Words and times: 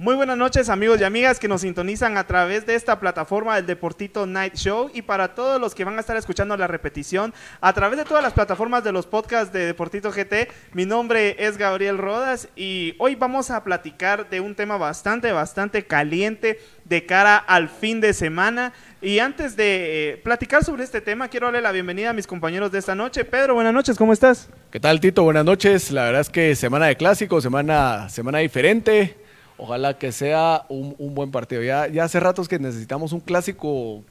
Muy 0.00 0.14
buenas 0.14 0.38
noches 0.38 0.68
amigos 0.68 1.00
y 1.00 1.02
amigas 1.02 1.40
que 1.40 1.48
nos 1.48 1.62
sintonizan 1.62 2.18
a 2.18 2.24
través 2.24 2.64
de 2.64 2.76
esta 2.76 3.00
plataforma 3.00 3.56
del 3.56 3.66
Deportito 3.66 4.28
Night 4.28 4.54
Show 4.54 4.92
y 4.94 5.02
para 5.02 5.34
todos 5.34 5.60
los 5.60 5.74
que 5.74 5.82
van 5.82 5.96
a 5.96 6.00
estar 6.00 6.16
escuchando 6.16 6.56
la 6.56 6.68
repetición 6.68 7.34
a 7.60 7.72
través 7.72 7.98
de 7.98 8.04
todas 8.04 8.22
las 8.22 8.32
plataformas 8.32 8.84
de 8.84 8.92
los 8.92 9.06
podcasts 9.06 9.52
de 9.52 9.66
Deportito 9.66 10.12
GT. 10.12 10.52
Mi 10.72 10.86
nombre 10.86 11.34
es 11.44 11.58
Gabriel 11.58 11.98
Rodas 11.98 12.48
y 12.54 12.94
hoy 12.98 13.16
vamos 13.16 13.50
a 13.50 13.64
platicar 13.64 14.30
de 14.30 14.38
un 14.38 14.54
tema 14.54 14.76
bastante, 14.76 15.32
bastante 15.32 15.84
caliente 15.84 16.60
de 16.84 17.04
cara 17.04 17.36
al 17.36 17.68
fin 17.68 18.00
de 18.00 18.12
semana. 18.12 18.72
Y 19.02 19.18
antes 19.18 19.56
de 19.56 20.12
eh, 20.12 20.16
platicar 20.18 20.62
sobre 20.62 20.84
este 20.84 21.00
tema, 21.00 21.26
quiero 21.26 21.48
darle 21.48 21.60
la 21.60 21.72
bienvenida 21.72 22.10
a 22.10 22.12
mis 22.12 22.28
compañeros 22.28 22.70
de 22.70 22.78
esta 22.78 22.94
noche. 22.94 23.24
Pedro, 23.24 23.54
buenas 23.54 23.74
noches, 23.74 23.98
¿cómo 23.98 24.12
estás? 24.12 24.48
¿Qué 24.70 24.78
tal, 24.78 25.00
Tito? 25.00 25.24
Buenas 25.24 25.44
noches. 25.44 25.90
La 25.90 26.04
verdad 26.04 26.20
es 26.20 26.30
que 26.30 26.54
semana 26.54 26.86
de 26.86 26.96
clásico, 26.96 27.40
semana, 27.40 28.08
semana 28.08 28.38
diferente. 28.38 29.26
Ojalá 29.58 29.98
que 29.98 30.12
sea 30.12 30.64
un, 30.68 30.94
un 30.98 31.14
buen 31.14 31.30
partido. 31.30 31.62
Ya, 31.62 31.88
ya 31.88 32.04
hace 32.04 32.20
ratos 32.20 32.48
que 32.48 32.58
necesitamos 32.58 33.12
un 33.12 33.20
clásico 33.20 34.02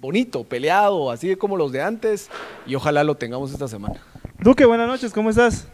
bonito, 0.00 0.44
peleado, 0.44 1.10
así 1.10 1.36
como 1.36 1.56
los 1.56 1.72
de 1.72 1.82
antes, 1.82 2.30
y 2.66 2.74
ojalá 2.74 3.04
lo 3.04 3.16
tengamos 3.16 3.52
esta 3.52 3.68
semana. 3.68 3.96
Duque, 4.40 4.64
buenas 4.64 4.86
noches, 4.86 5.12
¿cómo 5.12 5.30
estás? 5.30 5.68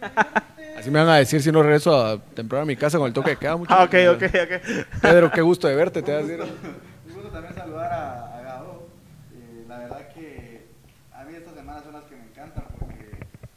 Así 0.78 0.90
me 0.90 1.00
van 1.00 1.08
a 1.08 1.16
decir 1.16 1.42
si 1.42 1.50
no 1.50 1.62
regreso 1.62 1.96
a 2.00 2.18
temprano 2.18 2.62
a 2.62 2.66
mi 2.66 2.76
casa 2.76 2.98
con 2.98 3.08
el 3.08 3.12
toque 3.12 3.30
de 3.30 3.36
queda. 3.38 3.56
mucho. 3.56 3.72
Ah, 3.74 3.84
ok, 3.84 3.94
ok, 4.14 4.22
ok. 4.22 5.00
Pedro, 5.02 5.30
qué 5.32 5.40
gusto 5.42 5.66
de 5.66 5.74
verte, 5.74 6.02
te 6.02 6.12
vas 6.12 6.22
a 6.22 6.26
decir. 6.26 6.42
Un 7.08 7.14
gusto 7.14 7.28
también 7.30 7.54
saludar 7.54 7.92
a, 7.92 8.38
a 8.38 8.42
Gabo. 8.42 8.86
Eh, 9.34 9.64
la 9.68 9.78
verdad 9.78 10.08
que 10.14 10.66
a 11.12 11.24
mí 11.24 11.34
estas 11.34 11.54
semanas 11.54 11.82
son 11.82 11.94
las 11.94 12.04
que 12.04 12.14
me 12.14 12.22
encantan 12.24 12.64
porque 12.78 13.10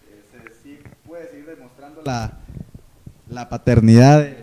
eh, 0.10 0.24
se 0.32 0.64
sí 0.64 0.80
puede 1.06 1.28
seguir 1.30 1.46
demostrando 1.46 2.02
la, 2.04 2.32
la 3.30 3.50
paternidad 3.50 4.20
de, 4.20 4.38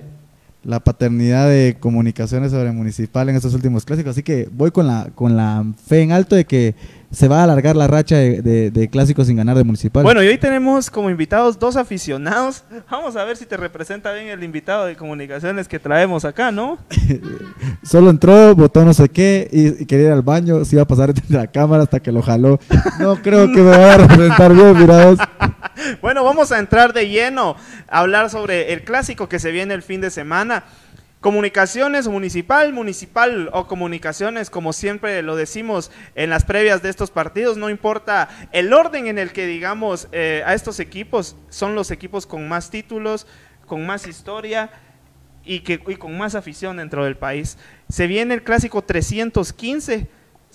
la 0.64 0.80
paternidad 0.80 1.48
de 1.48 1.76
comunicaciones 1.78 2.50
sobre 2.50 2.72
municipal 2.72 3.28
en 3.28 3.36
estos 3.36 3.54
últimos 3.54 3.84
clásicos. 3.84 4.10
Así 4.10 4.22
que 4.22 4.48
voy 4.52 4.70
con 4.72 4.86
la, 4.86 5.08
con 5.14 5.36
la 5.36 5.64
fe 5.86 6.02
en 6.02 6.10
alto 6.12 6.34
de 6.34 6.44
que 6.44 6.74
se 7.12 7.28
va 7.28 7.40
a 7.40 7.44
alargar 7.44 7.76
la 7.76 7.86
racha 7.86 8.16
de, 8.16 8.42
de- 8.42 8.70
de 8.72 8.88
clásicos 8.88 9.28
sin 9.28 9.36
ganar 9.36 9.56
de 9.56 9.62
municipal. 9.62 10.02
Bueno, 10.02 10.24
y 10.24 10.26
hoy 10.26 10.38
tenemos 10.38 10.90
como 10.90 11.08
invitados 11.08 11.56
dos 11.58 11.76
aficionados. 11.76 12.64
Vamos 12.90 13.14
a 13.14 13.22
ver 13.24 13.36
si 13.36 13.46
te 13.46 13.56
representa 13.56 14.12
bien 14.12 14.26
el 14.28 14.42
invitado 14.42 14.86
de 14.86 14.96
comunicaciones 14.96 15.68
que 15.68 15.78
traemos 15.78 16.24
acá, 16.24 16.50
¿no? 16.50 16.78
Solo 17.84 18.10
entró, 18.10 18.54
botó 18.56 18.84
no 18.84 18.92
sé 18.92 19.08
qué 19.08 19.48
y, 19.52 19.82
y 19.82 19.86
quería 19.86 20.06
ir 20.06 20.12
al 20.12 20.22
baño. 20.22 20.64
Se 20.64 20.74
iba 20.74 20.82
a 20.82 20.86
pasar 20.86 21.10
entre 21.16 21.24
la 21.36 21.46
cámara 21.46 21.84
hasta 21.84 22.00
que 22.00 22.10
lo 22.10 22.22
jaló. 22.22 22.58
No 22.98 23.14
creo 23.22 23.46
que 23.52 23.60
me 23.62 23.70
vaya 23.70 23.94
a 23.94 23.98
representar 23.98 24.52
bien, 24.52 24.76
mirados. 24.78 25.18
Bueno, 26.00 26.24
vamos 26.24 26.52
a 26.52 26.58
entrar 26.58 26.92
de 26.92 27.08
lleno 27.08 27.56
a 27.88 28.00
hablar 28.00 28.30
sobre 28.30 28.72
el 28.72 28.82
clásico 28.82 29.28
que 29.28 29.38
se 29.38 29.52
viene 29.52 29.74
el 29.74 29.82
fin 29.82 30.00
de 30.00 30.10
semana. 30.10 30.64
Comunicaciones 31.20 32.06
municipal, 32.08 32.72
municipal 32.72 33.50
o 33.52 33.66
comunicaciones, 33.66 34.50
como 34.50 34.72
siempre 34.72 35.22
lo 35.22 35.34
decimos 35.34 35.90
en 36.14 36.30
las 36.30 36.44
previas 36.44 36.82
de 36.82 36.90
estos 36.90 37.10
partidos, 37.10 37.56
no 37.56 37.68
importa 37.70 38.28
el 38.52 38.72
orden 38.72 39.06
en 39.06 39.18
el 39.18 39.32
que 39.32 39.46
digamos 39.46 40.08
eh, 40.12 40.44
a 40.46 40.54
estos 40.54 40.78
equipos, 40.78 41.34
son 41.48 41.74
los 41.74 41.90
equipos 41.90 42.26
con 42.26 42.46
más 42.48 42.70
títulos, 42.70 43.26
con 43.66 43.84
más 43.86 44.06
historia 44.06 44.70
y, 45.44 45.60
que, 45.60 45.80
y 45.88 45.96
con 45.96 46.16
más 46.16 46.34
afición 46.34 46.76
dentro 46.76 47.04
del 47.04 47.16
país. 47.16 47.56
Se 47.88 48.06
viene 48.06 48.34
el 48.34 48.44
clásico 48.44 48.82
315, 48.82 50.06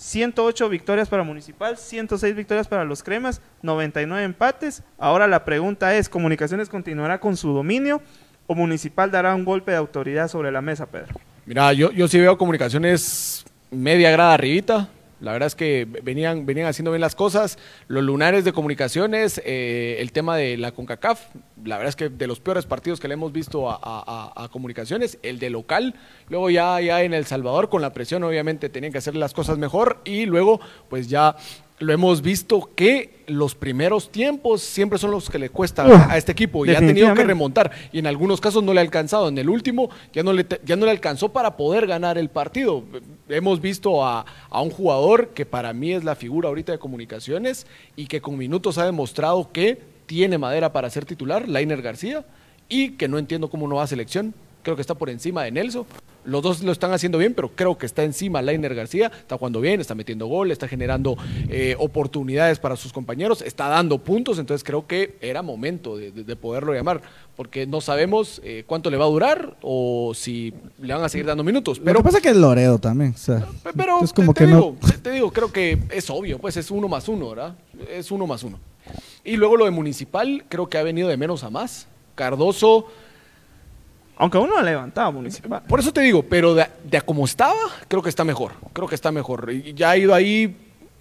108 0.02 0.68
victorias 0.68 1.08
para 1.08 1.22
Municipal, 1.22 1.76
106 1.78 2.34
victorias 2.34 2.66
para 2.66 2.84
los 2.84 3.04
Cremas, 3.04 3.40
99 3.62 4.24
empates. 4.24 4.82
Ahora 4.98 5.28
la 5.28 5.44
pregunta 5.44 5.94
es, 5.94 6.08
¿Comunicaciones 6.08 6.68
continuará 6.68 7.20
con 7.20 7.36
su 7.36 7.52
dominio 7.52 8.02
o 8.48 8.56
Municipal 8.56 9.12
dará 9.12 9.32
un 9.36 9.44
golpe 9.44 9.70
de 9.70 9.76
autoridad 9.76 10.26
sobre 10.26 10.50
la 10.50 10.60
mesa, 10.60 10.86
Pedro? 10.86 11.14
Mira, 11.46 11.72
yo, 11.72 11.92
yo 11.92 12.08
sí 12.08 12.18
veo 12.18 12.36
comunicaciones 12.36 13.44
media 13.70 14.10
grada 14.10 14.34
arribita. 14.34 14.88
La 15.22 15.32
verdad 15.32 15.46
es 15.46 15.54
que 15.54 15.86
venían, 16.02 16.44
venían 16.44 16.66
haciendo 16.66 16.90
bien 16.90 17.00
las 17.00 17.14
cosas. 17.14 17.56
Los 17.88 18.02
lunares 18.02 18.44
de 18.44 18.52
comunicaciones, 18.52 19.40
eh, 19.44 19.96
el 20.00 20.12
tema 20.12 20.36
de 20.36 20.56
la 20.56 20.72
CONCACAF, 20.72 21.20
la 21.64 21.76
verdad 21.78 21.88
es 21.90 21.96
que 21.96 22.08
de 22.08 22.26
los 22.26 22.40
peores 22.40 22.66
partidos 22.66 22.98
que 23.00 23.06
le 23.08 23.14
hemos 23.14 23.32
visto 23.32 23.70
a, 23.70 23.78
a- 23.82 24.48
comunicaciones, 24.48 25.18
el 25.22 25.38
de 25.38 25.48
local. 25.48 25.94
Luego 26.28 26.50
ya, 26.50 26.80
ya 26.80 27.02
en 27.02 27.14
El 27.14 27.24
Salvador, 27.24 27.68
con 27.68 27.80
la 27.82 27.92
presión, 27.92 28.24
obviamente 28.24 28.68
tenían 28.68 28.92
que 28.92 28.98
hacer 28.98 29.14
las 29.14 29.32
cosas 29.32 29.58
mejor. 29.58 30.00
Y 30.04 30.26
luego, 30.26 30.60
pues 30.90 31.08
ya 31.08 31.36
lo 31.82 31.92
hemos 31.92 32.22
visto 32.22 32.70
que 32.76 33.24
los 33.26 33.54
primeros 33.54 34.10
tiempos 34.10 34.62
siempre 34.62 34.98
son 34.98 35.10
los 35.10 35.28
que 35.28 35.38
le 35.38 35.50
cuestan 35.50 35.90
Uf, 35.90 36.00
a 36.08 36.16
este 36.16 36.32
equipo. 36.32 36.64
Y 36.64 36.70
ha 36.70 36.78
tenido 36.78 37.12
que 37.14 37.24
remontar 37.24 37.72
y 37.92 37.98
en 37.98 38.06
algunos 38.06 38.40
casos 38.40 38.62
no 38.62 38.72
le 38.72 38.80
ha 38.80 38.82
alcanzado. 38.82 39.28
En 39.28 39.36
el 39.36 39.48
último 39.48 39.90
ya 40.12 40.22
no 40.22 40.32
le, 40.32 40.46
ya 40.64 40.76
no 40.76 40.84
le 40.84 40.92
alcanzó 40.92 41.30
para 41.30 41.56
poder 41.56 41.86
ganar 41.86 42.18
el 42.18 42.28
partido. 42.28 42.84
Hemos 43.28 43.60
visto 43.60 44.04
a, 44.04 44.24
a 44.48 44.62
un 44.62 44.70
jugador 44.70 45.30
que 45.30 45.44
para 45.44 45.72
mí 45.72 45.92
es 45.92 46.04
la 46.04 46.14
figura 46.14 46.48
ahorita 46.48 46.72
de 46.72 46.78
comunicaciones 46.78 47.66
y 47.96 48.06
que 48.06 48.20
con 48.20 48.38
minutos 48.38 48.78
ha 48.78 48.84
demostrado 48.84 49.50
que 49.50 49.80
tiene 50.06 50.38
madera 50.38 50.72
para 50.72 50.88
ser 50.88 51.04
titular, 51.04 51.48
Lainer 51.48 51.82
García, 51.82 52.24
y 52.68 52.90
que 52.90 53.08
no 53.08 53.18
entiendo 53.18 53.50
cómo 53.50 53.66
no 53.66 53.76
va 53.76 53.84
a 53.84 53.86
selección. 53.88 54.34
Creo 54.62 54.76
que 54.76 54.80
está 54.82 54.94
por 54.94 55.10
encima 55.10 55.42
de 55.44 55.50
Nelson. 55.50 55.84
Los 56.24 56.40
dos 56.40 56.62
lo 56.62 56.70
están 56.70 56.92
haciendo 56.92 57.18
bien, 57.18 57.34
pero 57.34 57.50
creo 57.50 57.76
que 57.76 57.84
está 57.84 58.04
encima 58.04 58.40
Lainer 58.42 58.76
García. 58.76 59.06
Está 59.08 59.36
jugando 59.36 59.60
bien, 59.60 59.80
está 59.80 59.96
metiendo 59.96 60.26
gol, 60.26 60.52
está 60.52 60.68
generando 60.68 61.16
eh, 61.48 61.74
oportunidades 61.80 62.60
para 62.60 62.76
sus 62.76 62.92
compañeros, 62.92 63.42
está 63.42 63.66
dando 63.68 63.98
puntos. 63.98 64.38
Entonces 64.38 64.62
creo 64.62 64.86
que 64.86 65.16
era 65.20 65.42
momento 65.42 65.96
de, 65.96 66.12
de- 66.12 66.22
de 66.22 66.36
poderlo 66.36 66.72
llamar, 66.72 67.02
porque 67.36 67.66
no 67.66 67.80
sabemos 67.80 68.40
eh, 68.44 68.62
cuánto 68.64 68.88
le 68.88 68.96
va 68.98 69.04
a 69.04 69.08
durar 69.08 69.56
o 69.62 70.12
si 70.14 70.54
le 70.80 70.94
van 70.94 71.02
a 71.02 71.08
seguir 71.08 71.26
dando 71.26 71.42
minutos. 71.42 71.80
Pero 71.80 71.94
lo 71.94 71.98
que 72.00 72.04
pasa 72.04 72.18
es 72.18 72.22
que 72.22 72.30
es 72.30 72.36
Loredo 72.36 72.78
también. 72.78 73.14
O 73.14 73.18
sea, 73.18 73.40
pe- 73.64 73.70
pero 73.76 73.98
es 74.04 74.12
como 74.12 74.32
te, 74.32 74.44
que 74.44 74.46
te 74.46 74.50
no. 74.52 74.56
digo, 74.58 74.76
te, 74.86 74.98
te 74.98 75.10
digo, 75.10 75.32
creo 75.32 75.50
que 75.52 75.76
es 75.90 76.08
obvio, 76.08 76.38
pues 76.38 76.56
es 76.56 76.70
uno 76.70 76.86
más 76.86 77.08
uno, 77.08 77.30
¿verdad? 77.30 77.56
Es 77.90 78.12
uno 78.12 78.28
más 78.28 78.44
uno. 78.44 78.60
Y 79.24 79.36
luego 79.36 79.56
lo 79.56 79.64
de 79.64 79.72
Municipal, 79.72 80.44
creo 80.48 80.68
que 80.68 80.78
ha 80.78 80.82
venido 80.84 81.08
de 81.08 81.16
menos 81.16 81.42
a 81.42 81.50
más. 81.50 81.88
Cardoso. 82.14 82.86
Aunque 84.22 84.38
uno 84.38 84.56
ha 84.56 84.62
levantado 84.62 85.10
Municipal. 85.10 85.62
Por 85.66 85.80
eso 85.80 85.92
te 85.92 86.00
digo, 86.00 86.22
pero 86.22 86.54
de, 86.54 86.64
de 86.84 87.00
como 87.00 87.24
estaba, 87.24 87.58
creo 87.88 88.00
que 88.02 88.08
está 88.08 88.22
mejor. 88.22 88.52
Creo 88.72 88.86
que 88.86 88.94
está 88.94 89.10
mejor. 89.10 89.50
Y 89.52 89.74
ya 89.74 89.90
ha 89.90 89.96
ido 89.96 90.14
ahí 90.14 90.56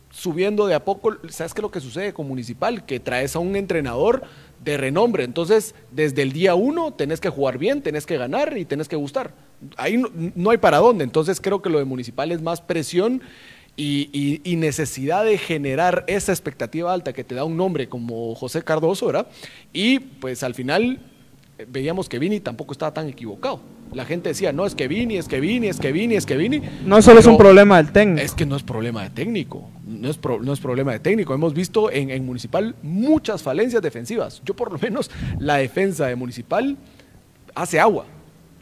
subiendo 0.09 0.65
de 0.65 0.73
a 0.73 0.83
poco. 0.83 1.15
¿Sabes 1.29 1.53
qué 1.53 1.59
es 1.59 1.63
lo 1.63 1.69
que 1.69 1.79
sucede 1.81 2.13
con 2.13 2.27
Municipal? 2.27 2.83
Que 2.83 2.99
traes 2.99 3.35
a 3.35 3.39
un 3.39 3.55
entrenador 3.55 4.23
de 4.63 4.75
renombre. 4.75 5.23
Entonces, 5.23 5.75
desde 5.91 6.23
el 6.23 6.31
día 6.33 6.55
uno 6.55 6.93
tenés 6.93 7.19
que 7.21 7.29
jugar 7.29 7.59
bien, 7.59 7.83
tenés 7.83 8.07
que 8.07 8.17
ganar 8.17 8.57
y 8.57 8.65
tenés 8.65 8.87
que 8.87 8.95
gustar. 8.95 9.35
Ahí 9.77 10.01
no, 10.35 10.49
hay 10.49 10.57
para 10.57 10.79
dónde. 10.79 11.03
Entonces, 11.03 11.39
creo 11.39 11.61
que 11.61 11.69
lo 11.69 11.77
de 11.77 11.85
Municipal 11.85 12.31
es 12.31 12.41
más 12.41 12.59
presión. 12.59 13.21
Y, 13.77 14.41
y- 14.43 14.55
necesidad 14.57 15.23
de 15.25 15.37
generar 15.37 16.05
esa 16.07 16.31
expectativa 16.33 16.91
alta 16.91 17.13
que 17.13 17.23
te 17.23 17.35
da 17.35 17.43
un 17.45 17.55
nombre 17.55 17.87
como 17.87 18.33
José 18.35 18.63
Cardoso, 18.63 19.05
¿verdad? 19.05 19.27
Y 19.73 19.99
pues 19.99 20.43
al 20.43 20.53
final 20.55 20.99
veíamos 21.67 22.09
que 22.09 22.19
Vini 22.19 22.39
tampoco 22.39 22.71
estaba 22.73 22.93
tan 22.93 23.07
equivocado. 23.07 23.59
La 23.93 24.05
gente 24.05 24.29
decía, 24.29 24.53
no, 24.53 24.65
es 24.65 24.73
que 24.73 24.87
Vini, 24.87 25.17
es 25.17 25.27
que 25.27 25.41
Vini, 25.41 25.67
es 25.67 25.79
que 25.79 25.91
Vini, 25.91 26.15
es 26.15 26.25
que 26.25 26.37
Vini. 26.37 26.61
No 26.85 27.01
solo 27.01 27.19
es 27.19 27.25
un 27.25 27.37
problema 27.37 27.77
del 27.77 27.91
técnico. 27.91 28.23
Es 28.23 28.33
que 28.33 28.45
no 28.45 28.55
es 28.55 28.63
problema 28.63 29.03
de 29.03 29.09
técnico, 29.09 29.69
no 29.85 30.09
es, 30.09 30.17
pro- 30.17 30.41
no 30.41 30.53
es 30.53 30.59
problema 30.61 30.93
de 30.93 30.99
técnico. 30.99 31.33
Hemos 31.33 31.53
visto 31.53 31.91
en, 31.91 32.09
en 32.09 32.25
Municipal 32.25 32.75
muchas 32.83 33.43
falencias 33.43 33.81
defensivas. 33.81 34.41
Yo 34.45 34.53
por 34.55 34.71
lo 34.71 34.79
menos 34.79 35.11
la 35.39 35.57
defensa 35.57 36.07
de 36.07 36.15
Municipal 36.15 36.77
hace 37.53 37.79
agua. 37.81 38.05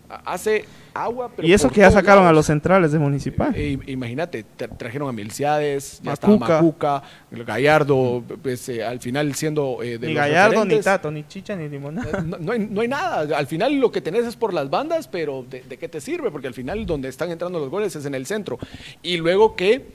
Ha- 0.10 0.34
Hace 0.34 0.66
agua. 0.94 1.30
pero 1.36 1.48
y 1.48 1.54
eso 1.54 1.70
que 1.70 1.82
ya 1.82 1.92
sacaron 1.92 2.26
a 2.26 2.32
los 2.34 2.48
centrales 2.48 2.92
de 2.92 2.98
Municipal. 3.00 3.54
Eh, 3.56 3.78
Imagínate, 3.88 4.44
tra- 4.58 4.76
trajeron 4.76 5.08
a 5.08 5.12
Milciades, 5.12 6.02
ya 6.04 6.14
estaba 6.14 6.36
Macuca. 6.38 7.04
Gallardo, 7.46 8.24
pues, 8.42 8.68
eh, 8.70 8.84
al 8.84 9.00
final 9.00 9.34
siendo 9.36 9.82
eh, 9.84 9.98
de 9.98 10.08
ni 10.08 10.14
los 10.14 10.22
Gallardo, 10.22 10.66
ni. 10.66 10.80
Tato, 10.80 11.12
ni 11.12 11.28
Chicha, 11.28 11.56
ni 11.56 11.70
Limonada. 11.70 12.20
Eh, 12.20 12.24
No, 12.26 12.38
no 12.38 12.52
hay, 12.52 12.60
no 12.60 12.82
hay 12.82 12.88
nada. 12.88 13.38
Al 13.38 13.48
final 13.48 13.76
lo 13.76 13.92
que 13.92 14.02
tenés 14.02 14.26
es 14.26 14.36
por 14.36 14.54
las 14.54 14.70
bandas, 14.70 15.08
pero 15.08 15.46
¿de, 15.50 15.62
de 15.62 15.78
qué 15.78 15.88
te 15.88 16.02
sirve? 16.02 16.32
Porque 16.32 16.48
al 16.48 16.54
final 16.54 16.86
donde 16.86 17.08
están 17.10 17.32
entrando 17.32 17.60
los 17.60 17.70
goles 17.70 17.96
es 17.96 18.06
en 18.06 18.16
el 18.16 18.26
centro. 18.26 18.58
Y 19.04 19.18
luego 19.18 19.56
que 19.56 19.86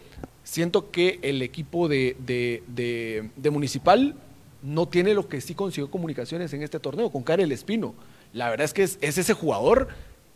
siento 0.42 0.90
que 0.90 1.18
el 1.22 1.42
equipo 1.42 1.88
de, 1.88 2.16
de- 2.24 2.62
de- 2.68 3.30
de 3.36 3.50
Municipal 3.50 4.14
no 4.62 4.86
tiene 4.88 5.12
lo 5.14 5.28
que 5.28 5.40
sí 5.40 5.54
consiguió 5.54 5.90
comunicaciones 5.90 6.52
en 6.54 6.62
este 6.62 6.78
torneo, 6.80 7.10
con 7.10 7.22
Karel 7.22 7.52
Espino. 7.52 7.94
La 8.34 8.50
verdad 8.50 8.66
es 8.66 8.74
que 8.74 8.82
es, 8.82 8.98
es 9.00 9.16
ese 9.16 9.32
jugador 9.32 9.88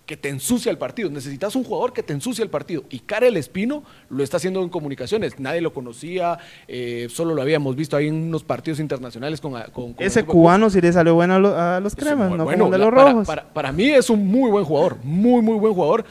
que 0.06 0.16
te 0.16 0.30
ensucia 0.30 0.70
el 0.70 0.78
partido. 0.78 1.10
Necesitas 1.10 1.54
un 1.54 1.64
jugador 1.64 1.92
que 1.92 2.02
te 2.02 2.14
ensucia 2.14 2.42
el 2.42 2.48
partido. 2.48 2.84
Y 2.88 3.00
Karel 3.00 3.36
Espino 3.36 3.82
lo 4.08 4.24
está 4.24 4.38
haciendo 4.38 4.62
en 4.62 4.70
comunicaciones. 4.70 5.38
Nadie 5.38 5.60
lo 5.60 5.74
conocía, 5.74 6.38
eh, 6.66 7.08
solo 7.10 7.34
lo 7.34 7.42
habíamos 7.42 7.76
visto 7.76 7.94
ahí 7.94 8.06
en 8.08 8.14
unos 8.14 8.42
partidos 8.42 8.80
internacionales 8.80 9.38
con... 9.42 9.52
con- 9.72 9.92
con 9.92 10.06
Ese 10.06 10.24
cubano 10.24 10.70
sí 10.70 10.80
le 10.80 10.90
salió 10.94 11.14
bueno 11.14 11.34
a, 11.34 11.38
lo- 11.38 11.54
a 11.58 11.80
los 11.80 11.94
cremas, 11.94 12.30
no 12.30 12.44
bueno, 12.44 12.70
de 12.70 12.78
la- 12.78 12.86
los 12.86 12.94
para- 12.94 13.10
rojos. 13.10 13.26
Para, 13.26 13.44
para 13.52 13.70
mí 13.72 13.84
es 13.90 14.08
un 14.08 14.26
muy 14.26 14.50
buen 14.50 14.64
jugador, 14.64 14.96
muy, 15.02 15.42
muy 15.42 15.58
buen 15.58 15.74
jugador. 15.74 16.06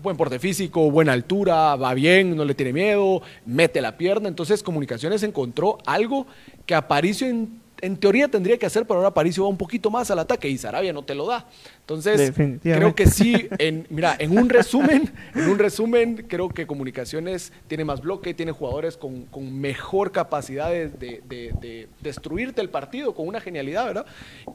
Buen 0.00 0.16
porte 0.16 0.38
físico, 0.38 0.88
buena 0.92 1.12
altura, 1.12 1.74
va 1.74 1.92
bien, 1.92 2.36
no 2.36 2.44
le 2.44 2.54
tiene 2.54 2.72
miedo, 2.72 3.20
mete 3.44 3.80
la 3.80 3.96
pierna. 3.96 4.28
Entonces, 4.28 4.62
Comunicaciones 4.62 5.24
encontró 5.24 5.78
algo 5.86 6.24
que 6.66 6.74
Aparicio 6.76 7.26
en, 7.26 7.60
en 7.80 7.96
teoría 7.96 8.28
tendría 8.28 8.58
que 8.58 8.66
hacer, 8.66 8.86
pero 8.86 8.96
ahora 8.96 9.08
Aparicio 9.08 9.44
va 9.44 9.48
un 9.48 9.56
poquito 9.56 9.90
más 9.90 10.10
al 10.10 10.18
ataque 10.18 10.48
y 10.48 10.58
Sarabia 10.58 10.92
no 10.92 11.04
te 11.04 11.14
lo 11.14 11.26
da. 11.26 11.46
Entonces, 11.88 12.32
creo 12.76 12.94
que 12.94 13.06
sí, 13.06 13.48
en, 13.58 13.86
mira, 13.88 14.14
en 14.18 14.36
un 14.36 14.50
resumen, 14.50 15.10
en 15.34 15.48
un 15.48 15.58
resumen, 15.58 16.26
creo 16.28 16.50
que 16.50 16.66
Comunicaciones 16.66 17.50
tiene 17.66 17.82
más 17.86 18.02
bloque, 18.02 18.34
tiene 18.34 18.52
jugadores 18.52 18.98
con, 18.98 19.22
con 19.24 19.58
mejor 19.58 20.12
capacidad 20.12 20.68
de, 20.70 20.88
de- 20.90 21.22
de- 21.26 21.54
de 21.62 21.88
destruirte 22.02 22.60
el 22.60 22.68
partido, 22.68 23.14
con 23.14 23.26
una 23.26 23.40
genialidad, 23.40 23.86
¿verdad? 23.86 24.04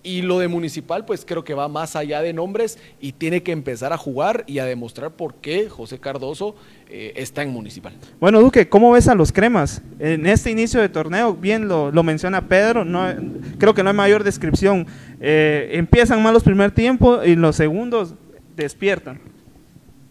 Y 0.04 0.22
lo 0.22 0.38
de 0.38 0.48
Municipal, 0.48 1.06
pues 1.06 1.26
creo 1.26 1.44
que 1.44 1.56
va 1.56 1.68
más 1.68 1.96
allá 1.96 2.22
de 2.22 2.34
nombres 2.34 2.78
y 3.02 3.14
tiene 3.14 3.42
que 3.42 3.52
empezar 3.52 3.94
a 3.94 3.98
jugar 3.98 4.44
y 4.46 4.60
a 4.60 4.66
demostrar 4.66 5.10
por 5.14 5.34
qué 5.34 5.70
José 5.70 5.98
Cardoso 5.98 6.56
eh, 6.88 7.14
está 7.16 7.42
en 7.42 7.50
Municipal. 7.50 7.94
Bueno, 8.20 8.42
Duque, 8.42 8.70
¿cómo 8.70 8.92
ves 8.92 9.08
a 9.08 9.16
los 9.16 9.32
cremas? 9.32 9.82
En 9.98 10.28
este 10.28 10.52
inicio 10.52 10.80
de 10.80 10.90
torneo, 10.90 11.34
bien 11.34 11.68
lo, 11.68 11.92
lo 11.92 12.04
menciona 12.04 12.48
Pedro, 12.48 12.86
no, 12.86 13.12
creo 13.58 13.74
que 13.74 13.82
no 13.82 13.90
hay 13.90 13.96
mayor 13.96 14.24
descripción. 14.24 14.86
Eh, 15.26 15.70
empiezan 15.74 16.22
mal 16.22 16.34
los 16.34 16.44
primer 16.44 16.72
tiempo 16.72 17.23
y 17.26 17.36
los 17.36 17.56
segundos 17.56 18.14
despiertan. 18.56 19.20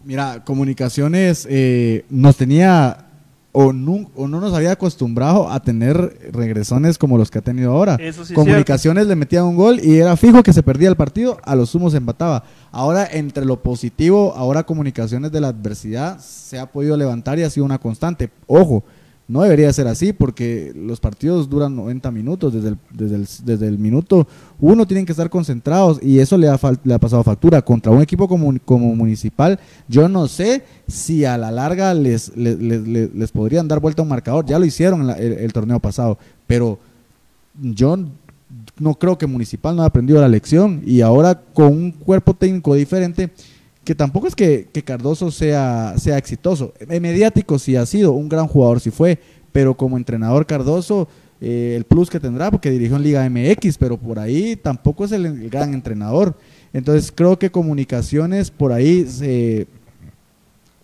Mira, 0.03 0.43
comunicaciones 0.43 1.47
eh, 1.49 2.03
nos 2.09 2.35
tenía 2.35 3.05
o, 3.53 3.71
nu- 3.71 4.09
o 4.15 4.27
no 4.27 4.41
nos 4.41 4.53
había 4.53 4.71
acostumbrado 4.71 5.49
a 5.49 5.61
tener 5.61 5.95
regresones 6.33 6.97
como 6.97 7.17
los 7.17 7.29
que 7.31 7.37
ha 7.37 7.41
tenido 7.41 7.71
ahora. 7.71 7.95
Eso 8.01 8.25
sí 8.25 8.33
es 8.33 8.35
comunicaciones 8.35 9.07
le 9.07 9.15
metían 9.15 9.45
un 9.45 9.55
gol 9.55 9.79
y 9.81 9.97
era 9.97 10.17
fijo 10.17 10.41
que 10.43 10.51
se 10.51 10.63
perdía 10.63 10.89
el 10.89 10.95
partido, 10.95 11.37
a 11.43 11.55
lo 11.55 11.65
sumo 11.65 11.89
se 11.89 11.97
empataba. 11.97 12.43
Ahora, 12.71 13.07
entre 13.11 13.45
lo 13.45 13.61
positivo, 13.61 14.33
ahora 14.35 14.63
comunicaciones 14.63 15.31
de 15.31 15.39
la 15.39 15.49
adversidad 15.49 16.17
se 16.19 16.57
ha 16.59 16.65
podido 16.65 16.97
levantar 16.97 17.37
y 17.39 17.43
ha 17.43 17.49
sido 17.49 17.65
una 17.65 17.77
constante. 17.77 18.29
Ojo, 18.47 18.83
no 19.27 19.41
debería 19.41 19.71
ser 19.71 19.87
así 19.87 20.11
porque 20.13 20.73
los 20.75 20.99
partidos 20.99 21.49
duran 21.49 21.75
90 21.75 22.11
minutos. 22.11 22.53
Desde 22.53 22.69
el, 22.69 22.77
desde 22.91 23.15
el, 23.15 23.27
desde 23.45 23.67
el 23.67 23.79
minuto 23.79 24.27
uno 24.59 24.85
tienen 24.85 25.05
que 25.05 25.13
estar 25.13 25.29
concentrados 25.29 25.99
y 26.03 26.19
eso 26.19 26.37
le 26.37 26.49
ha, 26.49 26.59
le 26.83 26.93
ha 26.93 26.99
pasado 26.99 27.23
factura. 27.23 27.61
Contra 27.61 27.91
un 27.91 28.01
equipo 28.01 28.27
como, 28.27 28.53
como 28.65 28.93
Municipal, 28.95 29.59
yo 29.87 30.09
no 30.09 30.27
sé 30.27 30.63
si 30.87 31.23
a 31.25 31.37
la 31.37 31.51
larga 31.51 31.93
les, 31.93 32.35
les, 32.35 32.59
les- 32.59 33.13
les- 33.15 33.31
podrían 33.31 33.67
dar 33.67 33.79
vuelta 33.79 34.01
un 34.01 34.09
marcador. 34.09 34.45
Ya 34.45 34.59
lo 34.59 34.65
hicieron 34.65 35.01
en 35.01 35.07
la- 35.07 35.13
el, 35.17 35.33
el 35.33 35.53
torneo 35.53 35.79
pasado, 35.79 36.17
pero 36.45 36.77
yo 37.61 37.97
no 38.77 38.93
creo 38.95 39.17
que 39.17 39.25
Municipal 39.25 39.75
no 39.75 39.81
haya 39.83 39.87
aprendido 39.87 40.19
la 40.21 40.27
lección 40.27 40.81
y 40.85 41.01
ahora 41.01 41.41
con 41.53 41.67
un 41.67 41.91
cuerpo 41.91 42.33
técnico 42.33 42.75
diferente, 42.75 43.31
que 43.83 43.95
tampoco 43.95 44.27
es 44.27 44.35
que, 44.35 44.67
que 44.71 44.83
Cardoso 44.83 45.29
sea, 45.31 45.95
sea 45.97 46.17
exitoso. 46.17 46.73
Mediático 46.87 47.59
sí 47.59 47.75
ha 47.75 47.85
sido, 47.85 48.13
un 48.13 48.29
gran 48.29 48.47
jugador 48.47 48.79
sí 48.79 48.91
fue, 48.91 49.19
pero 49.51 49.75
como 49.75 49.97
entrenador 49.97 50.45
Cardoso, 50.45 51.07
eh, 51.41 51.73
el 51.75 51.83
plus 51.83 52.09
que 52.09 52.19
tendrá, 52.19 52.49
porque 52.49 52.71
dirigió 52.71 52.95
en 52.95 53.03
Liga 53.03 53.29
MX, 53.29 53.77
pero 53.77 53.97
por 53.97 54.19
ahí 54.19 54.55
tampoco 54.55 55.03
es 55.05 55.11
el, 55.11 55.49
gran 55.49 55.73
entrenador. 55.73 56.37
Entonces 56.71 57.11
creo 57.13 57.37
que 57.37 57.51
comunicaciones 57.51 58.49
por 58.49 58.71
ahí 58.71 59.05
se 59.05 59.67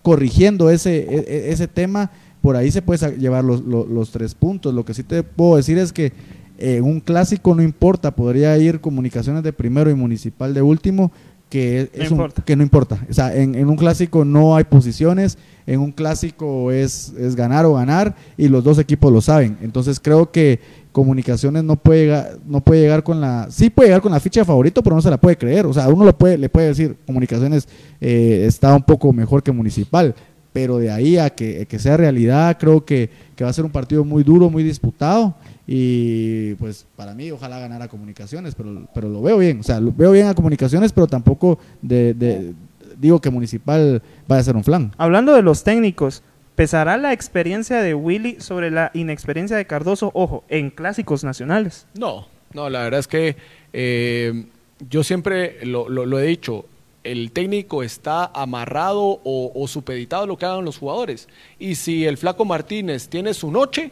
corrigiendo 0.02 0.70
ese, 0.70 0.98
e- 1.00 1.26
e- 1.28 1.52
ese 1.52 1.68
tema, 1.68 2.12
por 2.42 2.56
ahí 2.56 2.72
se 2.72 2.82
puede 2.82 3.18
llevar 3.18 3.44
los, 3.44 3.62
los- 3.62 3.88
los 3.88 4.12
tres 4.12 4.34
puntos. 4.36 4.74
Lo 4.74 4.86
que 4.86 4.94
sí 4.94 5.04
te 5.04 5.24
puedo 5.24 5.58
decir 5.58 5.78
es 5.78 5.92
que 5.92 6.12
en 6.58 6.84
un 6.84 7.00
clásico 7.00 7.56
no 7.56 7.62
importa, 7.64 8.12
podría 8.16 8.58
ir 8.58 8.82
comunicaciones 8.82 9.44
de 9.44 9.54
primero 9.54 9.90
y 9.90 9.94
municipal 9.94 10.54
de 10.54 10.62
último, 10.62 11.12
que 11.50 11.90
es, 11.94 12.12
No 12.12 12.26
un- 12.26 12.32
que 12.46 12.56
no 12.56 12.62
importa. 12.64 13.00
O 13.10 13.14
sea, 13.14 13.36
en, 13.36 13.56
en 13.56 13.68
un 13.70 13.76
clásico 13.76 14.24
no 14.24 14.56
hay 14.56 14.64
posiciones, 14.66 15.38
en 15.66 15.80
un 15.80 15.92
clásico 15.92 16.72
es, 16.72 17.12
es 17.18 17.36
ganar 17.36 17.66
o 17.66 17.74
ganar 17.74 18.16
y 18.38 18.48
los 18.48 18.64
dos 18.64 18.78
equipos 18.80 19.12
lo 19.12 19.20
saben. 19.22 19.58
Entonces 19.62 20.00
creo 20.00 20.32
que 20.32 20.60
comunicaciones 20.92 21.64
no 21.64 21.76
puede 21.76 22.02
llegar, 22.06 22.38
no 22.46 22.62
puede 22.62 22.82
llegar 22.82 23.04
con 23.04 23.22
la, 23.22 23.48
sí 23.50 23.70
puede 23.70 23.90
llegar 23.90 24.02
con 24.02 24.12
la 24.12 24.20
ficha 24.20 24.42
de 24.42 24.46
favorito, 24.46 24.84
pero 24.84 24.96
no 24.96 25.02
se 25.02 25.10
la 25.10 25.18
puede 25.20 25.38
creer. 25.38 25.66
O 25.66 25.74
sea, 25.74 25.88
uno 25.90 26.06
lo 26.06 26.18
puede, 26.18 26.38
le 26.38 26.50
puede 26.50 26.68
decir, 26.68 26.96
comunicaciones 27.06 27.68
eh, 28.02 28.44
está 28.48 28.76
un 28.76 28.84
poco 28.84 29.12
mejor 29.14 29.42
que 29.44 29.52
municipal, 29.52 30.14
pero 30.54 30.78
de 30.78 30.92
ahí 30.92 31.18
a 31.18 31.30
que, 31.30 31.66
que 31.68 31.80
sea 31.80 31.96
realidad, 31.98 32.58
creo 32.60 32.84
que, 32.86 33.10
que 33.36 33.44
va 33.44 33.50
a 33.50 33.54
ser 33.54 33.66
un 33.66 33.72
partido 33.72 34.04
muy 34.04 34.24
duro, 34.24 34.50
muy 34.50 34.64
disputado. 34.64 35.36
Y 35.72 36.56
pues 36.56 36.88
para 36.96 37.14
mí, 37.14 37.30
ojalá 37.30 37.60
ganara 37.60 37.88
comunicaciones, 37.88 38.56
pero, 38.56 38.88
pero 38.92 39.08
lo 39.08 39.22
veo 39.22 39.38
bien. 39.38 39.60
O 39.60 39.64
sea, 39.64 39.80
lo 39.80 39.92
veo 39.92 40.12
bien 40.12 40.26
a 40.26 40.34
comunicaciones, 40.34 40.92
pero 40.92 41.06
tampoco 41.06 41.60
de, 41.84 42.16
de- 42.16 42.54
digo 42.98 43.22
que 43.22 43.30
municipal 43.30 44.02
vaya 44.28 44.42
a 44.42 44.44
ser 44.44 44.56
un 44.56 44.64
flan. 44.64 44.92
Hablando 44.98 45.36
de 45.36 45.44
los 45.44 45.64
técnicos, 45.64 46.24
¿pesará 46.56 46.98
la 46.98 47.14
experiencia 47.14 47.84
de 47.84 47.94
Willy 47.94 48.38
sobre 48.42 48.72
la 48.72 48.90
inexperiencia 48.96 49.56
de 49.58 49.68
Cardoso, 49.68 50.10
ojo, 50.16 50.44
en 50.50 50.72
clásicos 50.72 51.24
nacionales? 51.24 51.86
No, 51.94 52.26
no, 52.56 52.68
la 52.72 52.82
verdad 52.82 53.02
es 53.02 53.08
que 53.08 53.36
eh, 53.72 54.46
yo 54.90 55.04
siempre 55.04 55.64
lo, 55.68 55.88
lo- 55.88 56.08
lo 56.08 56.20
he 56.20 56.24
dicho, 56.26 56.66
el 57.04 57.32
técnico 57.32 57.84
está 57.84 58.26
amarrado 58.34 59.02
o, 59.24 59.52
o 59.54 59.68
supeditado 59.68 60.24
a 60.24 60.26
lo 60.26 60.36
que 60.36 60.46
hagan 60.48 60.66
los 60.66 60.80
jugadores. 60.80 61.28
Y 61.60 61.76
si 61.76 62.06
el 62.08 62.18
flaco 62.18 62.44
Martínez 62.44 63.08
tiene 63.08 63.36
su 63.36 63.52
noche, 63.52 63.92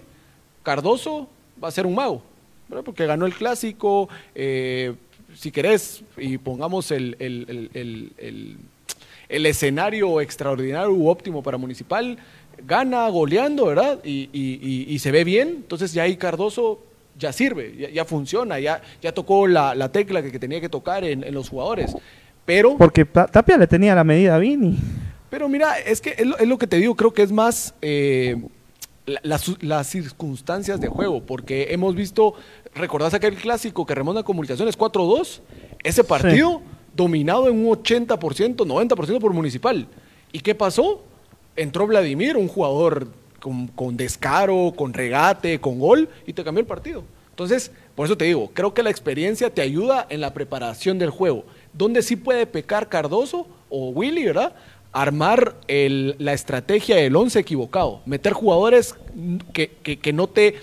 Cardoso 0.63 1.29
va 1.63 1.67
a 1.67 1.71
ser 1.71 1.85
un 1.85 1.95
mago, 1.95 2.21
¿verdad? 2.67 2.83
porque 2.83 3.05
ganó 3.05 3.25
el 3.25 3.33
clásico, 3.33 4.09
eh, 4.35 4.93
si 5.35 5.51
querés, 5.51 6.03
y 6.17 6.37
pongamos 6.37 6.91
el, 6.91 7.15
el- 7.19 7.69
el- 7.73 8.57
el- 9.29 9.45
escenario 9.45 10.21
extraordinario 10.21 10.91
u 10.91 11.07
óptimo 11.09 11.43
para 11.43 11.57
Municipal, 11.57 12.17
gana 12.65 13.07
goleando, 13.09 13.65
¿verdad? 13.67 13.99
Y, 14.03 14.29
y- 14.33 14.59
y- 14.61 14.85
y 14.93 14.99
se 14.99 15.11
ve 15.11 15.23
bien, 15.23 15.49
entonces 15.49 15.93
ya 15.93 16.03
ahí 16.03 16.15
Cardoso 16.17 16.81
ya 17.19 17.31
sirve, 17.33 17.75
ya, 17.77 17.89
ya 17.89 18.05
funciona, 18.05 18.59
ya, 18.59 18.81
ya 19.01 19.11
tocó 19.11 19.47
la, 19.47 19.75
la 19.75 19.91
tecla 19.91 20.21
que, 20.21 20.31
que 20.31 20.39
tenía 20.39 20.61
que 20.61 20.69
tocar 20.69 21.03
en, 21.03 21.23
en 21.23 21.33
los 21.33 21.49
jugadores. 21.49 21.95
Pero, 22.45 22.77
Porque 22.77 23.03
Ta- 23.05 23.27
Tapia 23.27 23.57
le 23.57 23.67
tenía 23.67 23.93
la 23.95 24.03
medida 24.03 24.35
a 24.35 24.39
Vini. 24.39 24.77
pero 25.29 25.49
mira, 25.49 25.77
es 25.79 25.99
que 25.99 26.15
es 26.17 26.25
lo, 26.25 26.37
es 26.37 26.47
lo 26.47 26.57
que 26.57 26.67
te 26.67 26.77
digo, 26.77 26.95
creo 26.95 27.11
que 27.13 27.23
es 27.23 27.31
más 27.31 27.73
eh, 27.81 28.37
las, 29.23 29.63
las 29.63 29.87
circunstancias 29.87 30.79
de 30.81 30.89
juego, 30.89 31.25
porque 31.25 31.67
hemos 31.71 31.95
visto, 31.95 32.33
¿recordás 32.75 33.13
aquel 33.13 33.35
clásico 33.35 33.85
que 33.85 33.95
remonta 33.95 34.21
a 34.21 34.23
comunicaciones 34.23 34.77
4-2? 34.77 35.39
Ese 35.83 36.03
partido 36.03 36.61
dominado 36.95 37.47
en 37.47 37.65
un 37.65 37.73
80%, 37.73 38.17
90% 38.55 39.19
por 39.19 39.33
Municipal. 39.33 39.87
¿Y 40.31 40.41
qué 40.41 40.53
pasó? 40.55 41.03
Entró 41.55 41.87
Vladimir, 41.87 42.35
un 42.35 42.47
jugador 42.47 43.07
con, 43.39 43.67
con 43.67 43.95
descaro, 43.95 44.73
con 44.75 44.93
regate, 44.93 45.61
con 45.61 45.79
gol, 45.79 46.09
y 46.25 46.33
te 46.33 46.43
cambió 46.43 46.59
el 46.59 46.67
partido. 46.67 47.03
Entonces, 47.29 47.71
por 47.95 48.07
eso 48.07 48.17
te 48.17 48.25
digo, 48.25 48.49
creo 48.53 48.73
que 48.73 48.83
la 48.83 48.89
experiencia 48.89 49.53
te 49.53 49.61
ayuda 49.61 50.05
en 50.09 50.21
la 50.21 50.33
preparación 50.33 50.97
del 50.97 51.11
juego. 51.11 51.45
Donde 51.71 52.01
sí 52.01 52.15
puede 52.15 52.47
pecar 52.47 52.89
Cardoso 52.89 53.47
o 53.69 53.89
Willy, 53.89 54.25
¿verdad? 54.25 54.55
Armar 55.01 55.55
el- 55.67 56.15
la 56.17 56.33
estrategia 56.33 56.95
del 56.95 57.15
11 57.15 57.37
equivocado. 57.39 58.01
Meter 58.07 58.33
jugadores 58.33 58.95
que, 59.53 59.69
que- 59.83 60.13
no 60.13 60.27
te 60.27 60.55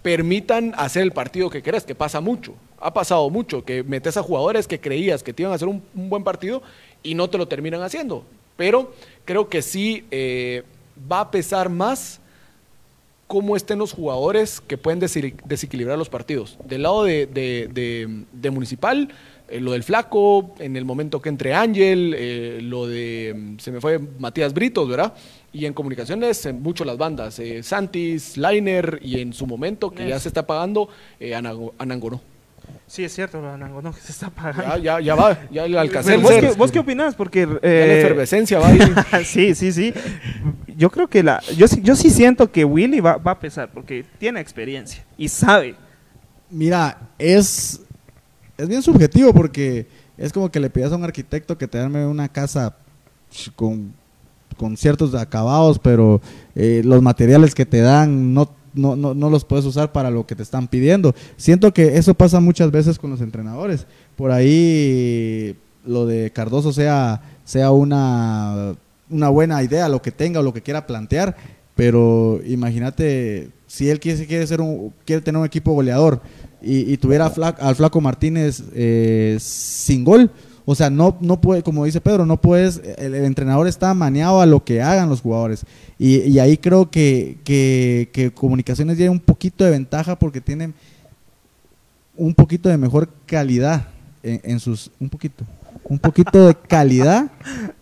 permitan 0.00 0.72
hacer 0.78 1.02
el 1.02 1.12
partido 1.12 1.50
que 1.50 1.62
querés, 1.62 1.84
que 1.84 1.94
pasa 1.94 2.20
mucho. 2.22 2.54
Ha 2.80 2.94
pasado 2.94 3.28
mucho, 3.28 3.64
que 3.64 3.82
metes 3.82 4.16
a 4.16 4.22
jugadores 4.22 4.66
que 4.66 4.80
creías 4.80 5.22
que 5.22 5.32
te 5.34 5.42
iban 5.42 5.52
a 5.52 5.56
hacer 5.56 5.68
un, 5.68 5.82
buen 5.94 6.24
partido 6.24 6.62
y 7.02 7.14
no 7.14 7.28
te 7.28 7.36
lo 7.36 7.46
terminan 7.46 7.82
haciendo. 7.82 8.24
Pero 8.56 8.94
creo 9.26 9.48
que 9.50 9.60
sí 9.60 10.04
eh, 10.10 10.62
va 11.10 11.20
a 11.20 11.30
pesar 11.30 11.68
más 11.68 12.18
cómo 13.26 13.56
estén 13.56 13.78
los 13.78 13.92
jugadores 13.92 14.60
que 14.60 14.76
pueden 14.78 15.00
desequilibrar 15.00 15.96
los 15.98 16.08
partidos. 16.08 16.56
Del 16.64 16.82
lado 16.82 17.04
de- 17.04 17.26
de 18.32 18.50
Municipal, 18.50 19.08
eh, 19.52 19.60
lo 19.60 19.72
del 19.72 19.82
Flaco, 19.82 20.54
en 20.58 20.76
el 20.76 20.84
momento 20.84 21.20
que 21.20 21.28
entre 21.28 21.54
Ángel, 21.54 22.14
eh, 22.16 22.58
lo 22.62 22.86
de, 22.86 23.34
mm, 23.36 23.58
se 23.58 23.70
me 23.70 23.80
fue 23.80 23.98
Matías 24.18 24.52
Britos, 24.54 24.88
¿verdad? 24.88 25.12
Y 25.52 25.66
en 25.66 25.74
comunicaciones, 25.74 26.44
eh, 26.46 26.52
mucho 26.52 26.84
las 26.84 26.96
bandas, 26.96 27.38
eh, 27.38 27.62
Santis, 27.62 28.36
Liner 28.36 28.98
y 29.02 29.20
en 29.20 29.32
su 29.32 29.46
momento, 29.46 29.90
que 29.90 30.08
ya 30.08 30.18
se 30.18 30.28
está 30.28 30.46
pagando, 30.46 30.88
eh, 31.20 31.34
Anangonó. 31.34 32.20
Sí, 32.86 33.04
es 33.04 33.12
cierto, 33.14 33.40
lo 33.40 33.50
Anango, 33.50 33.82
no, 33.82 33.92
que 33.92 34.00
se 34.00 34.12
está 34.12 34.30
pagando. 34.30 34.76
Ya, 34.78 34.98
ya, 34.98 35.00
ya 35.00 35.14
va, 35.14 35.38
ya 35.50 35.64
el 35.64 35.76
Alcacer. 35.76 36.18
¿Vos, 36.20 36.30
qué, 36.32 36.50
vos 36.56 36.70
qué 36.72 36.78
opinás? 36.78 37.14
Porque... 37.14 37.46
La 37.46 37.58
efervescencia 37.62 38.58
va 38.58 38.68
ahí. 38.68 39.24
sí, 39.24 39.54
sí, 39.54 39.72
sí. 39.72 39.92
Yo 40.76 40.90
creo 40.90 41.08
que 41.08 41.22
la... 41.22 41.42
Yo, 41.56 41.66
sí- 41.68 41.80
yo 41.82 41.96
sí 41.96 42.10
siento 42.10 42.50
que 42.52 42.64
Willy 42.64 43.00
va, 43.00 43.16
va 43.16 43.32
a 43.32 43.38
pesar, 43.40 43.70
porque 43.72 44.04
tiene 44.18 44.40
experiencia 44.40 45.04
y 45.18 45.28
sabe. 45.28 45.74
Mira, 46.50 47.10
es, 47.18 47.80
es 48.62 48.68
bien 48.68 48.82
subjetivo 48.82 49.34
porque 49.34 49.86
es 50.16 50.32
como 50.32 50.50
que 50.50 50.60
le 50.60 50.70
pidas 50.70 50.92
a 50.92 50.96
un 50.96 51.04
arquitecto 51.04 51.58
que 51.58 51.66
te 51.66 51.78
arme 51.78 52.06
una 52.06 52.28
casa 52.28 52.76
con, 53.56 53.92
con 54.56 54.76
ciertos 54.76 55.14
acabados, 55.14 55.78
pero 55.78 56.20
eh, 56.54 56.82
los 56.84 57.02
materiales 57.02 57.54
que 57.54 57.66
te 57.66 57.80
dan 57.80 58.32
no, 58.32 58.50
no, 58.74 58.94
no, 58.94 59.14
no 59.14 59.30
los 59.30 59.44
puedes 59.44 59.64
usar 59.64 59.90
para 59.90 60.10
lo 60.10 60.26
que 60.26 60.36
te 60.36 60.42
están 60.42 60.68
pidiendo. 60.68 61.14
Siento 61.36 61.74
que 61.74 61.96
eso 61.96 62.14
pasa 62.14 62.40
muchas 62.40 62.70
veces 62.70 62.98
con 62.98 63.10
los 63.10 63.20
entrenadores. 63.20 63.86
Por 64.16 64.30
ahí 64.30 65.56
lo 65.84 66.06
de 66.06 66.30
Cardoso 66.30 66.72
sea, 66.72 67.20
sea 67.44 67.72
una, 67.72 68.76
una 69.10 69.28
buena 69.28 69.62
idea, 69.62 69.88
lo 69.88 70.02
que 70.02 70.12
tenga 70.12 70.40
o 70.40 70.42
lo 70.44 70.54
que 70.54 70.62
quiera 70.62 70.86
plantear, 70.86 71.36
pero 71.74 72.40
imagínate 72.46 73.50
si 73.66 73.88
él 73.88 73.98
quiere, 73.98 74.26
quiere, 74.26 74.46
ser 74.46 74.60
un, 74.60 74.92
quiere 75.04 75.22
tener 75.22 75.40
un 75.40 75.46
equipo 75.46 75.72
goleador 75.72 76.20
y, 76.62 76.92
y 76.92 76.96
tuviera 76.96 77.30
fla- 77.30 77.56
al 77.58 77.74
Flaco 77.76 78.00
Martínez 78.00 78.62
eh, 78.74 79.36
sin 79.40 80.04
gol, 80.04 80.30
o 80.64 80.74
sea, 80.76 80.90
no, 80.90 81.16
no 81.20 81.40
puede, 81.40 81.62
como 81.62 81.84
dice 81.84 82.00
Pedro, 82.00 82.24
no 82.24 82.40
puedes, 82.40 82.80
el, 82.98 83.14
el 83.14 83.24
entrenador 83.24 83.66
está 83.66 83.92
maneado 83.94 84.40
a 84.40 84.46
lo 84.46 84.64
que 84.64 84.80
hagan 84.80 85.08
los 85.08 85.20
jugadores. 85.20 85.64
Y, 85.98 86.18
y 86.20 86.38
ahí 86.38 86.56
creo 86.56 86.88
que, 86.90 87.38
que, 87.44 88.10
que 88.12 88.30
Comunicaciones 88.30 88.96
tiene 88.96 89.10
un 89.10 89.18
poquito 89.20 89.64
de 89.64 89.72
ventaja 89.72 90.16
porque 90.16 90.40
tienen 90.40 90.72
un 92.16 92.34
poquito 92.34 92.68
de 92.68 92.76
mejor 92.76 93.08
calidad 93.26 93.88
en, 94.22 94.40
en 94.44 94.60
sus, 94.60 94.90
un 95.00 95.08
poquito, 95.08 95.44
un 95.84 95.98
poquito 95.98 96.46
de 96.46 96.54
calidad, 96.54 97.30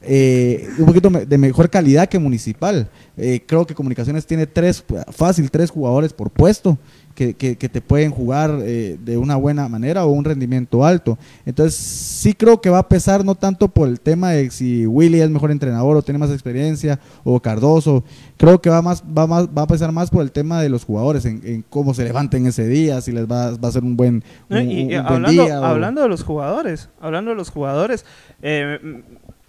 eh, 0.00 0.66
un 0.78 0.86
poquito 0.86 1.10
de 1.10 1.38
mejor 1.38 1.68
calidad 1.68 2.08
que 2.08 2.18
Municipal. 2.18 2.88
Eh, 3.22 3.42
creo 3.46 3.66
que 3.66 3.74
Comunicaciones 3.74 4.26
tiene 4.26 4.46
tres, 4.46 4.82
fácil, 5.10 5.50
tres 5.50 5.70
jugadores 5.70 6.12
por 6.12 6.30
puesto 6.30 6.78
que, 7.14 7.34
que- 7.34 7.56
que 7.56 7.68
te 7.68 7.80
pueden 7.82 8.10
jugar 8.12 8.60
eh, 8.62 8.96
de 9.04 9.18
una 9.18 9.36
buena 9.36 9.68
manera 9.68 10.06
o 10.06 10.10
un 10.10 10.24
rendimiento 10.24 10.84
alto. 10.86 11.18
Entonces, 11.44 11.74
sí 11.74 12.32
creo 12.32 12.60
que 12.62 12.70
va 12.70 12.78
a 12.78 12.88
pesar 12.88 13.24
no 13.24 13.34
tanto 13.34 13.68
por 13.68 13.88
el 13.88 14.00
tema 14.00 14.30
de 14.30 14.50
si 14.50 14.86
Willy 14.86 15.20
es 15.20 15.28
mejor 15.28 15.50
entrenador 15.50 15.96
o 15.96 16.02
tiene 16.02 16.18
más 16.18 16.30
experiencia 16.30 16.98
o 17.24 17.38
Cardoso. 17.40 18.04
Creo 18.38 18.62
que 18.62 18.70
va 18.70 18.80
más, 18.80 19.02
va 19.02 19.26
más, 19.26 19.48
va 19.48 19.62
a 19.62 19.66
pesar 19.66 19.92
más 19.92 20.08
por 20.08 20.22
el 20.22 20.32
tema 20.32 20.62
de 20.62 20.70
los 20.70 20.84
jugadores, 20.84 21.26
en, 21.26 21.42
en 21.44 21.62
cómo 21.68 21.92
se 21.92 22.04
levanten 22.04 22.46
ese 22.46 22.66
día, 22.68 23.00
si 23.02 23.12
les 23.12 23.26
va, 23.26 23.50
va 23.56 23.68
a 23.68 23.72
ser 23.72 23.82
un 23.84 23.96
buen, 23.98 24.14
un, 24.14 24.22
¿no? 24.48 24.60
Y, 24.62 24.80
un 24.82 24.86
buen 24.88 25.06
hablando, 25.06 25.44
o- 25.44 25.64
hablando 25.64 26.02
de 26.02 26.08
los 26.08 26.22
jugadores, 26.22 26.88
hablando 27.00 27.32
de 27.32 27.36
los 27.36 27.50
jugadores, 27.50 28.06
eh, 28.40 28.78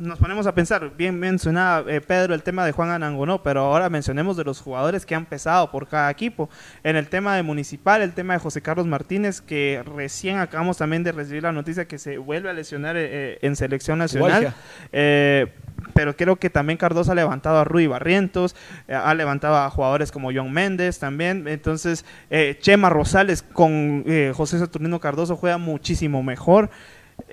nos 0.01 0.19
ponemos 0.19 0.47
a 0.47 0.53
pensar, 0.53 0.91
bien 0.97 1.19
mencionaba 1.19 1.89
eh, 1.91 2.01
Pedro 2.01 2.33
el 2.33 2.43
tema 2.43 2.65
de 2.65 2.71
Juan 2.71 2.89
Anangonó, 2.89 3.43
pero 3.43 3.61
ahora 3.61 3.89
mencionemos 3.89 4.35
de 4.35 4.43
los 4.43 4.59
jugadores 4.59 5.05
que 5.05 5.15
han 5.15 5.25
pesado 5.25 5.71
por 5.71 5.87
cada 5.87 6.09
equipo. 6.09 6.49
En 6.83 6.95
el 6.95 7.07
tema 7.07 7.35
de 7.35 7.43
Municipal, 7.43 8.01
el 8.01 8.13
tema 8.13 8.33
de 8.33 8.39
José 8.39 8.61
Carlos 8.61 8.87
Martínez, 8.87 9.41
que 9.41 9.83
recién 9.95 10.39
acabamos 10.39 10.77
también 10.77 11.03
de 11.03 11.11
recibir 11.11 11.43
la 11.43 11.51
noticia 11.51 11.85
que 11.85 11.97
se 11.97 12.17
vuelve 12.17 12.49
a 12.49 12.53
lesionar 12.53 12.97
eh, 12.97 13.07
eh, 13.11 13.39
en 13.41 13.55
selección 13.55 13.99
nacional. 13.99 14.53
Eh, 14.91 15.47
pero 15.93 16.15
creo 16.15 16.35
que 16.37 16.49
también 16.49 16.77
Cardoso 16.77 17.11
ha 17.11 17.15
levantado 17.15 17.59
a 17.59 17.63
Rui 17.63 17.87
Barrientos, 17.87 18.55
ha 18.87 19.13
levantado 19.13 19.57
a 19.57 19.69
jugadores 19.69 20.11
como 20.11 20.31
John 20.33 20.51
Méndez 20.51 20.99
también. 20.99 21.47
Entonces, 21.47 22.05
eh, 22.29 22.57
Chema 22.59 22.89
Rosales 22.89 23.43
con 23.43 24.03
eh, 24.07 24.31
José 24.35 24.59
Saturnino 24.59 24.99
Cardoso 24.99 25.35
juega 25.35 25.57
muchísimo 25.57 26.23
mejor. 26.23 26.69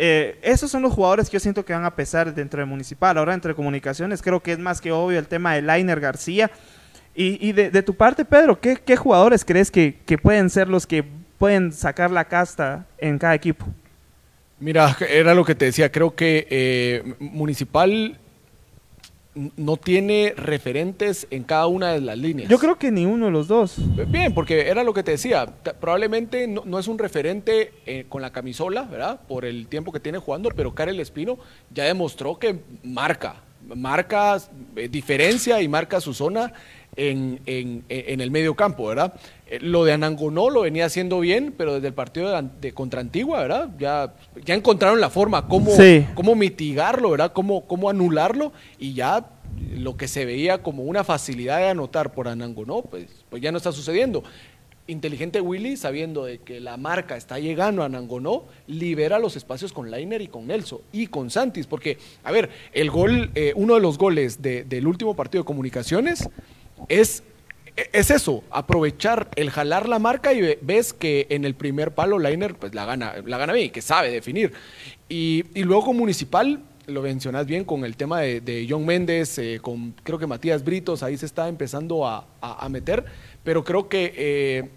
Eh, 0.01 0.39
esos 0.43 0.71
son 0.71 0.83
los 0.83 0.95
jugadores 0.95 1.29
que 1.29 1.35
yo 1.35 1.41
siento 1.41 1.65
que 1.65 1.73
van 1.73 1.85
a 1.85 1.95
pesar 1.95 2.33
dentro 2.33 2.61
de 2.61 2.67
Municipal. 2.67 3.19
Ahora, 3.19 3.35
entre 3.35 3.53
comunicaciones, 3.53 4.23
creo 4.23 4.41
que 4.41 4.53
es 4.53 4.59
más 4.59 4.81
que 4.81 4.93
obvio 4.93 5.19
el 5.19 5.27
tema 5.27 5.55
de 5.55 5.63
Lainer 5.63 5.99
García. 5.99 6.53
Y, 7.17 7.45
y 7.47 7.53
de, 7.53 7.83
tu 7.83 7.95
parte, 7.95 8.25
Pedro, 8.25 8.61
¿qué, 8.61 8.77
qué 8.77 8.95
jugadores 8.97 9.45
crees 9.45 9.73
que, 9.73 9.99
que 10.07 10.17
pueden 10.17 10.51
ser 10.51 10.69
los 10.69 10.87
que 10.87 11.05
pueden 11.37 11.73
sacar 11.73 12.13
la 12.13 12.27
casta 12.27 12.87
en 12.97 13.19
cada 13.19 13.35
equipo? 13.35 13.67
Mira, 14.61 14.97
era 15.09 15.35
lo 15.35 15.45
que 15.45 15.57
te 15.57 15.65
decía, 15.65 15.91
creo 15.91 16.15
que 16.15 16.47
eh, 16.49 17.15
Municipal 17.19 18.19
no 19.57 19.77
tiene 19.77 20.35
referentes 20.37 21.27
en 21.31 21.45
cada 21.45 21.67
una 21.67 21.93
de 21.93 22.01
las 22.01 22.19
líneas. 22.19 22.49
Yo 22.49 22.59
creo 22.59 22.77
que 22.79 22.91
ni 22.91 23.05
uno 23.05 23.27
de 23.27 23.31
los 23.31 23.49
dos. 23.49 23.77
Bien, 24.09 24.35
porque 24.35 24.69
era 24.69 24.83
lo 24.83 24.93
que 24.93 25.03
te 25.03 25.13
decía, 25.13 25.47
probablemente 25.81 26.47
no, 26.47 26.63
no 26.65 26.79
es 26.79 26.89
un 26.89 26.99
referente 26.99 27.73
eh, 27.87 28.07
con 28.09 28.23
la 28.23 28.31
camisola, 28.31 28.83
¿verdad? 28.83 29.21
Por 29.29 29.45
el 29.45 29.67
tiempo 29.69 29.93
que 29.93 30.01
tiene 30.01 30.19
jugando, 30.19 30.51
pero 30.55 30.75
Karel 30.75 31.01
Espino 31.01 31.39
ya 31.73 31.85
demostró 31.85 32.39
que 32.39 32.59
marca, 32.83 33.37
marca 33.75 34.39
eh, 34.77 34.89
diferencia 34.89 35.61
y 35.63 35.69
marca 35.69 36.01
su 36.01 36.15
zona 36.15 36.53
en, 36.99 37.41
en- 37.47 37.85
en 37.89 38.21
el 38.21 38.31
medio 38.31 38.55
campo, 38.55 38.87
¿verdad? 38.89 39.15
Eh, 39.47 39.59
Lo 39.63 39.85
de 39.85 39.93
Anangonó 39.93 40.51
lo 40.51 40.63
venía 40.63 40.85
haciendo 40.85 41.21
bien, 41.21 41.55
pero 41.57 41.75
desde 41.75 41.89
el 41.89 41.95
partido 41.95 42.31
de, 42.61 42.73
contra 42.73 43.01
Antigua, 43.01 43.41
¿verdad? 43.41 43.71
Ya, 43.79 44.15
ya 44.45 44.55
encontraron 44.55 45.01
la 45.01 45.09
forma, 45.09 45.49
cómo, 45.49 45.71
Sí. 45.71 46.05
cómo 46.15 46.35
mitigarlo, 46.35 47.11
¿verdad? 47.13 47.33
Cómo, 47.33 47.67
cómo 47.67 47.89
anularlo 47.89 48.53
y 48.79 48.93
ya 48.95 49.31
lo 49.77 49.97
que 49.97 50.09
se 50.09 50.25
veía 50.27 50.63
como 50.63 50.83
una 50.85 51.05
facilidad 51.05 51.59
de 51.59 51.69
anotar 51.69 52.13
por 52.13 52.29
Anangonó, 52.29 52.83
pues, 52.83 53.07
pues 53.31 53.41
ya 53.41 53.51
no 53.53 53.59
está 53.59 53.73
sucediendo. 53.73 54.23
Inteligente 54.87 55.43
Willy, 55.43 55.77
sabiendo 55.77 56.25
de 56.25 56.39
que 56.39 56.61
la 56.61 56.79
marca 56.79 57.15
está 57.17 57.39
llegando 57.39 57.83
a 57.83 57.87
Anangonó, 57.87 58.45
libera 58.67 59.19
los 59.19 59.37
espacios 59.37 59.73
con 59.75 59.91
Lainer 59.91 60.23
y 60.23 60.29
con 60.29 60.47
Nelson 60.47 60.81
y 60.93 61.09
con 61.09 61.29
Santis, 61.31 61.67
porque, 61.67 61.99
a 62.25 62.33
ver, 62.33 62.49
el 62.73 62.91
gol, 62.91 63.31
eh, 63.35 63.53
uno 63.55 63.75
de 63.75 63.81
los 63.81 63.99
goles 63.99 64.41
de- 64.41 64.65
del 64.65 64.87
último 64.87 65.15
partido 65.15 65.43
de 65.43 65.47
comunicaciones 65.47 66.31
es 66.89 67.23
es 67.93 68.11
eso, 68.11 68.43
aprovechar 68.51 69.29
el 69.37 69.51
jalar 69.51 69.89
la 69.89 70.01
marca 70.01 70.33
y 70.33 70.41
ve- 70.41 70.59
ves 70.63 70.93
que 70.93 71.29
en 71.31 71.45
el 71.45 71.55
primer 71.55 71.95
palo 71.95 72.19
Liner 72.19 72.57
pues 72.57 72.75
la 72.75 72.85
gana, 72.85 73.15
la 73.25 73.39
gana 73.39 73.53
bien, 73.53 73.71
que 73.71 73.83
sabe 73.83 74.11
definir. 74.11 74.53
Y, 75.09 75.45
y 75.55 75.63
luego 75.63 75.93
Municipal, 75.93 76.61
lo 76.89 77.03
mencionas 77.03 77.47
bien 77.47 77.65
con 77.65 77.85
el 77.85 77.97
tema 77.97 78.21
de, 78.23 78.41
de 78.41 78.67
John 78.69 78.85
Méndez, 78.85 79.39
eh, 79.39 79.61
con 79.63 79.95
creo 80.03 80.19
que 80.19 80.27
Matías 80.27 80.65
Britos, 80.65 81.05
ahí 81.05 81.17
se 81.17 81.27
está 81.27 81.47
empezando 81.49 82.05
a, 82.05 82.27
a- 82.41 82.65
a 82.65 82.69
meter, 82.69 83.05
pero 83.45 83.63
creo 83.63 83.89
que 83.89 84.13
eh, 84.17 84.69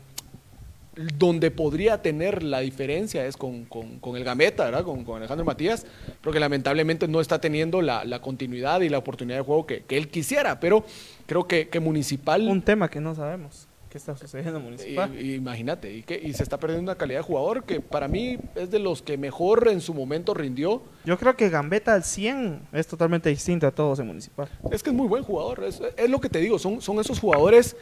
donde 1.17 1.51
podría 1.51 2.01
tener 2.01 2.43
la 2.43 2.59
diferencia 2.59 3.25
es 3.25 3.37
con, 3.37 3.65
con- 3.65 3.99
con 3.99 4.17
el 4.17 4.23
Gameta, 4.23 4.65
¿verdad? 4.65 4.83
Con, 4.83 5.05
con 5.05 5.17
Alejandro 5.17 5.45
Matías, 5.45 5.85
porque 6.21 6.39
lamentablemente 6.39 7.07
no 7.07 7.21
está 7.21 7.39
teniendo 7.39 7.81
la, 7.81 8.03
la 8.03 8.21
continuidad 8.21 8.81
y 8.81 8.89
la 8.89 8.97
oportunidad 8.97 9.37
de 9.37 9.43
juego 9.43 9.65
que, 9.65 9.83
que 9.83 9.97
él 9.97 10.09
quisiera, 10.09 10.59
pero 10.59 10.83
creo 11.27 11.47
que, 11.47 11.69
que 11.69 11.79
Municipal... 11.79 12.47
Un 12.47 12.61
tema 12.61 12.89
que 12.89 12.99
no 12.99 13.15
sabemos. 13.15 13.67
¿Qué 13.89 13.97
está 13.97 14.15
sucediendo 14.15 14.57
en 14.59 14.63
Municipal? 14.65 15.13
Y- 15.21 15.31
y 15.31 15.33
imagínate, 15.35 15.93
y, 15.93 16.03
que, 16.03 16.17
y 16.21 16.33
se 16.33 16.43
está 16.43 16.57
perdiendo 16.57 16.83
una 16.83 16.97
calidad 16.97 17.19
de 17.19 17.23
jugador 17.23 17.63
que 17.65 17.81
para 17.81 18.07
mí 18.07 18.37
es 18.55 18.71
de 18.71 18.79
los 18.79 19.01
que 19.01 19.17
mejor 19.17 19.67
en 19.69 19.81
su 19.81 19.93
momento 19.93 20.33
rindió. 20.33 20.81
Yo 21.05 21.17
creo 21.17 21.35
que 21.35 21.49
Gambetta 21.49 21.93
al 21.93 22.03
100 22.05 22.67
es 22.71 22.87
totalmente 22.87 23.27
distinto 23.29 23.67
a 23.67 23.71
todos 23.71 23.99
en 23.99 24.07
Municipal. 24.07 24.47
Es 24.71 24.81
que 24.83 24.89
es 24.91 24.95
muy 24.95 25.07
buen 25.07 25.23
jugador, 25.23 25.63
es, 25.65 25.81
es 25.97 26.09
lo 26.09 26.21
que 26.21 26.29
te 26.29 26.39
digo, 26.39 26.57
son, 26.59 26.81
son 26.81 26.99
esos 27.01 27.19
jugadores 27.19 27.75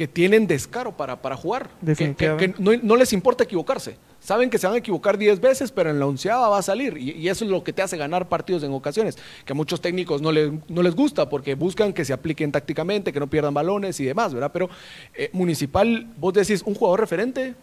que 0.00 0.08
tienen 0.08 0.46
descaro 0.46 0.96
para, 0.96 1.20
para 1.20 1.36
jugar, 1.36 1.64
que- 1.68 1.74
que, 1.80 1.86
Definitivamente. 1.86 2.54
que 2.54 2.62
no, 2.62 2.70
no 2.82 2.96
les 2.96 3.12
importa 3.12 3.44
equivocarse. 3.44 3.98
Saben 4.18 4.48
que 4.48 4.56
se 4.56 4.66
van 4.66 4.76
a 4.76 4.78
equivocar 4.78 5.18
10 5.18 5.42
veces, 5.42 5.70
pero 5.72 5.90
en 5.90 5.98
la 5.98 6.06
onceava 6.06 6.48
va 6.48 6.56
a 6.56 6.62
salir. 6.62 6.96
Y, 6.96 7.10
y 7.10 7.28
eso 7.28 7.44
es 7.44 7.50
lo 7.50 7.62
que 7.62 7.74
te 7.74 7.82
hace 7.82 7.98
ganar 7.98 8.26
partidos 8.26 8.62
en 8.62 8.72
ocasiones. 8.72 9.18
Que 9.44 9.52
a 9.52 9.54
muchos 9.54 9.82
técnicos 9.82 10.22
no 10.22 10.32
les, 10.32 10.50
no 10.70 10.82
les 10.82 10.94
gusta 10.94 11.28
porque 11.28 11.54
buscan 11.54 11.92
que 11.92 12.06
se 12.06 12.14
apliquen 12.14 12.50
tácticamente, 12.50 13.12
que 13.12 13.20
no 13.20 13.26
pierdan 13.26 13.52
balones 13.52 14.00
y 14.00 14.06
demás, 14.06 14.32
¿verdad? 14.32 14.50
Pero 14.54 14.70
eh, 15.14 15.28
Municipal, 15.34 16.06
vos 16.16 16.32
decís, 16.32 16.62
un 16.64 16.74
jugador 16.74 17.00
referente, 17.00 17.54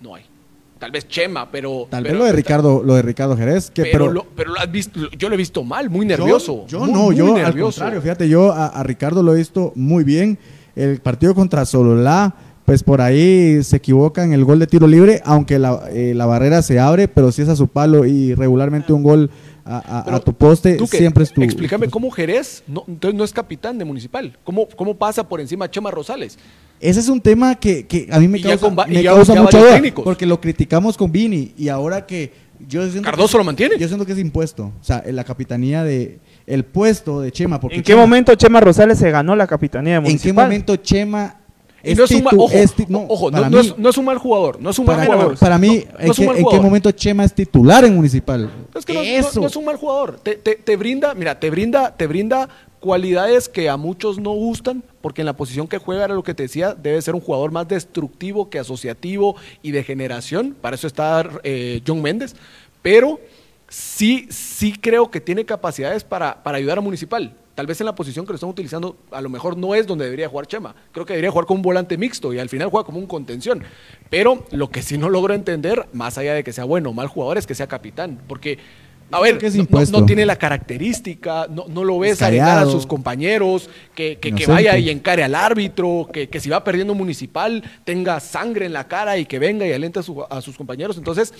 no 0.00 0.16
hay. 0.16 0.24
Tal 0.80 0.90
vez 0.90 1.06
Chema, 1.06 1.48
pero. 1.48 1.86
Tal 1.90 2.02
pero- 2.02 2.14
vez 2.14 2.18
lo 2.18 2.24
de 2.24 2.32
Ricardo, 2.32 2.82
lo 2.84 2.94
de 2.96 3.02
Ricardo 3.02 3.36
Jerez, 3.36 3.70
que 3.70 3.82
Pero, 3.82 3.92
pero, 4.06 4.12
lo, 4.12 4.24
pero 4.34 4.52
lo 4.52 4.58
has 4.60 4.70
visto, 4.70 4.98
yo 5.16 5.28
lo 5.28 5.34
he 5.34 5.38
visto 5.38 5.62
mal, 5.62 5.90
muy 5.90 6.06
nervioso. 6.06 6.66
Yo, 6.66 6.78
yo 6.78 6.84
muy, 6.86 6.92
no, 6.92 7.02
muy 7.06 7.16
yo 7.16 7.26
al 7.36 7.42
nervioso. 7.42 7.80
contrario, 7.80 8.00
fíjate, 8.02 8.28
yo 8.28 8.52
a, 8.52 8.66
a 8.66 8.82
Ricardo 8.82 9.22
lo 9.22 9.32
he 9.34 9.38
visto 9.38 9.72
muy 9.76 10.02
bien. 10.02 10.38
El 10.78 10.98
partido 11.00 11.34
contra 11.34 11.64
Sololá, 11.64 12.34
pues 12.64 12.82
por 12.82 13.00
ahí 13.00 13.62
se 13.64 13.76
equivoca 13.76 14.22
en 14.24 14.32
el 14.32 14.44
gol 14.44 14.58
de 14.58 14.66
tiro 14.66 14.86
libre, 14.86 15.20
aunque 15.24 15.58
la, 15.58 15.80
eh, 15.90 16.12
la 16.14 16.26
barrera 16.26 16.60
se 16.62 16.78
abre, 16.78 17.08
pero 17.08 17.32
si 17.32 17.42
es 17.42 17.48
a 17.48 17.56
su 17.56 17.68
palo 17.68 18.04
y 18.04 18.34
regularmente 18.34 18.92
un 18.92 19.02
gol 19.02 19.30
a, 19.64 19.78
a- 20.10 20.14
a 20.16 20.20
tu 20.20 20.32
poste, 20.34 20.74
Tú 20.76 20.86
siempre 20.86 21.24
es 21.24 21.32
tu. 21.32 21.42
Explícame 21.42 21.88
cómo 21.88 22.10
Jerez 22.10 22.62
no, 22.66 22.84
entonces 22.88 23.16
no 23.18 23.24
es 23.24 23.32
capitán 23.32 23.76
de 23.78 23.84
Municipal. 23.84 24.36
¿Cómo, 24.44 24.66
cómo 24.76 24.96
pasa 24.96 25.26
por 25.28 25.40
encima 25.40 25.70
Chema 25.70 25.90
Rosales? 25.90 26.38
Ese 26.80 27.00
es 27.00 27.08
un 27.08 27.20
tema 27.20 27.54
que, 27.56 27.86
que 27.86 28.06
a 28.10 28.20
mí 28.20 28.28
me 28.28 28.38
Y 28.38 28.42
ya 28.42 28.50
causa, 28.56 28.66
con 28.76 28.88
me 28.88 29.00
y 29.00 29.02
ya- 29.02 29.12
causa 29.14 29.34
ya 29.34 29.42
mucha 29.42 29.56
varios 29.56 29.62
duda, 29.64 29.74
técnicos. 29.74 30.04
porque 30.04 30.26
lo 30.26 30.40
criticamos 30.40 30.96
con 30.96 31.10
Vini 31.10 31.52
y 31.58 31.68
ahora 31.68 32.06
que 32.06 32.32
yo 32.66 32.82
¿Cardoso 33.02 33.32
que- 33.32 33.38
lo 33.38 33.44
mantiene? 33.44 33.76
Yo 33.78 33.86
siento 33.86 34.04
que 34.06 34.12
es 34.12 34.18
impuesto, 34.18 34.72
o 34.80 34.84
sea, 34.84 35.02
en 35.04 35.16
la 35.16 35.24
capitanía 35.24 35.84
de 35.84 36.18
el 36.46 36.64
puesto 36.64 37.20
de 37.20 37.30
Chema, 37.32 37.60
porque 37.60 37.76
¿En 37.76 37.82
qué 37.82 37.92
Chema- 37.92 38.00
momento 38.00 38.34
Chema 38.34 38.60
Rosales 38.60 38.98
se 38.98 39.10
ganó 39.10 39.36
la 39.36 39.46
capitanía 39.46 39.92
de 39.94 39.96
¿En 39.98 40.02
Municipal? 40.04 40.34
qué 40.34 40.42
momento 40.42 40.76
Chema 40.76 41.34
Y 41.84 41.94
no 41.94 42.04
es 42.04 42.10
un 42.10 42.24
mal, 42.24 42.34
ojo, 42.36 42.52
ojo, 43.08 43.30
no, 43.30 43.50
mí- 43.60 43.66
es, 43.68 43.78
no 43.78 43.88
es 43.90 43.96
un 43.98 44.04
mal 44.04 44.18
jugador, 44.18 44.60
no 44.60 44.70
es 44.70 44.78
un 44.80 44.86
mal 44.86 44.96
para, 44.96 45.06
jugador. 45.06 45.38
para 45.38 45.58
mí, 45.58 45.84
¿en, 45.98 46.12
qué, 46.12 46.26
mal 46.26 46.36
en 46.36 46.44
momento 46.62 46.90
Chema 46.90 47.24
es 47.24 47.32
titular 47.32 47.84
en 47.84 47.94
Municipal? 47.94 48.50
Es 48.74 48.84
que 48.84 48.94
no, 48.94 49.00
no- 49.00 49.06
Eso. 49.06 49.40
no 49.40 49.46
es 49.46 49.54
un 49.56 49.64
mal 49.64 49.76
jugador. 49.76 50.18
Te, 50.20 50.34
te- 50.34 50.56
te 50.56 50.76
brinda, 50.76 51.14
mira, 51.14 51.38
te 51.38 51.50
brinda, 51.50 51.94
te 51.96 52.06
brinda 52.08 52.48
cualidades 52.80 53.48
que 53.48 53.68
a 53.68 53.76
muchos 53.76 54.18
no 54.18 54.30
gustan, 54.30 54.82
porque 55.00 55.22
en 55.22 55.26
la 55.26 55.36
posición 55.36 55.66
que 55.66 55.78
juega 55.78 56.04
era 56.04 56.14
lo 56.14 56.22
que 56.22 56.34
te 56.34 56.44
decía, 56.44 56.74
debe 56.74 57.00
ser 57.02 57.14
un 57.14 57.20
jugador 57.20 57.50
más 57.50 57.68
destructivo 57.68 58.50
que 58.50 58.58
asociativo 58.58 59.36
y 59.62 59.72
de 59.72 59.84
generación. 59.84 60.56
Para 60.60 60.76
eso 60.76 60.86
está 60.86 61.28
eh, 61.42 61.82
John 61.86 62.02
Méndez. 62.02 62.34
Pero 62.82 63.20
sí, 63.68 64.26
sí 64.30 64.72
creo 64.72 65.10
que 65.10 65.20
tiene 65.20 65.44
capacidades 65.44 66.04
para, 66.04 66.42
para 66.42 66.58
ayudar 66.58 66.78
a 66.78 66.80
Municipal. 66.80 67.34
Tal 67.54 67.66
vez 67.66 67.80
en 67.80 67.86
la 67.86 67.94
posición 67.96 68.24
que 68.24 68.30
lo 68.30 68.36
están 68.36 68.50
utilizando, 68.50 68.96
a 69.10 69.20
lo 69.20 69.28
mejor 69.28 69.56
no 69.56 69.74
es 69.74 69.84
donde 69.84 70.04
debería 70.04 70.28
jugar 70.28 70.46
Chema. 70.46 70.76
Creo 70.92 71.04
que 71.04 71.14
debería 71.14 71.32
jugar 71.32 71.44
como 71.44 71.58
un 71.58 71.62
volante 71.62 71.98
mixto 71.98 72.32
y 72.32 72.38
al 72.38 72.48
final 72.48 72.68
juega 72.68 72.86
como 72.86 73.00
un 73.00 73.06
contención. 73.06 73.64
Pero 74.10 74.44
lo 74.52 74.70
que 74.70 74.80
sí 74.80 74.96
no 74.96 75.08
logro 75.08 75.34
entender, 75.34 75.88
más 75.92 76.18
allá 76.18 76.34
de 76.34 76.44
que 76.44 76.52
sea 76.52 76.62
bueno 76.62 76.90
o 76.90 76.92
mal 76.92 77.08
jugador, 77.08 77.36
es 77.36 77.48
que 77.48 77.56
sea 77.56 77.66
capitán. 77.66 78.20
Porque 78.28 78.58
a 79.10 79.20
ver, 79.20 79.34
no- 79.42 79.48
no, 79.50 79.56
impuesto. 79.56 80.00
no 80.00 80.06
tiene 80.06 80.26
la 80.26 80.36
característica, 80.36 81.46
no, 81.50 81.64
no 81.68 81.84
lo 81.84 81.98
ves 81.98 82.12
Es 82.12 82.22
arenar 82.22 82.58
a 82.58 82.66
sus 82.66 82.86
compañeros, 82.86 83.68
que, 83.94 84.18
que- 84.18 84.46
vaya 84.46 84.78
y 84.78 84.90
encare 84.90 85.24
al 85.24 85.34
árbitro, 85.34 86.08
que, 86.12 86.28
que 86.28 86.40
si 86.40 86.48
va 86.50 86.62
perdiendo 86.64 86.94
municipal 86.94 87.62
tenga 87.84 88.20
sangre 88.20 88.66
en 88.66 88.72
la 88.72 88.86
cara 88.86 89.18
y 89.18 89.26
que 89.26 89.38
venga 89.38 89.66
y 89.66 89.72
alente 89.72 89.98
a, 89.98 90.02
su- 90.02 90.24
a 90.28 90.40
sus 90.40 90.56
compañeros. 90.56 90.96
Entonces, 90.98 91.32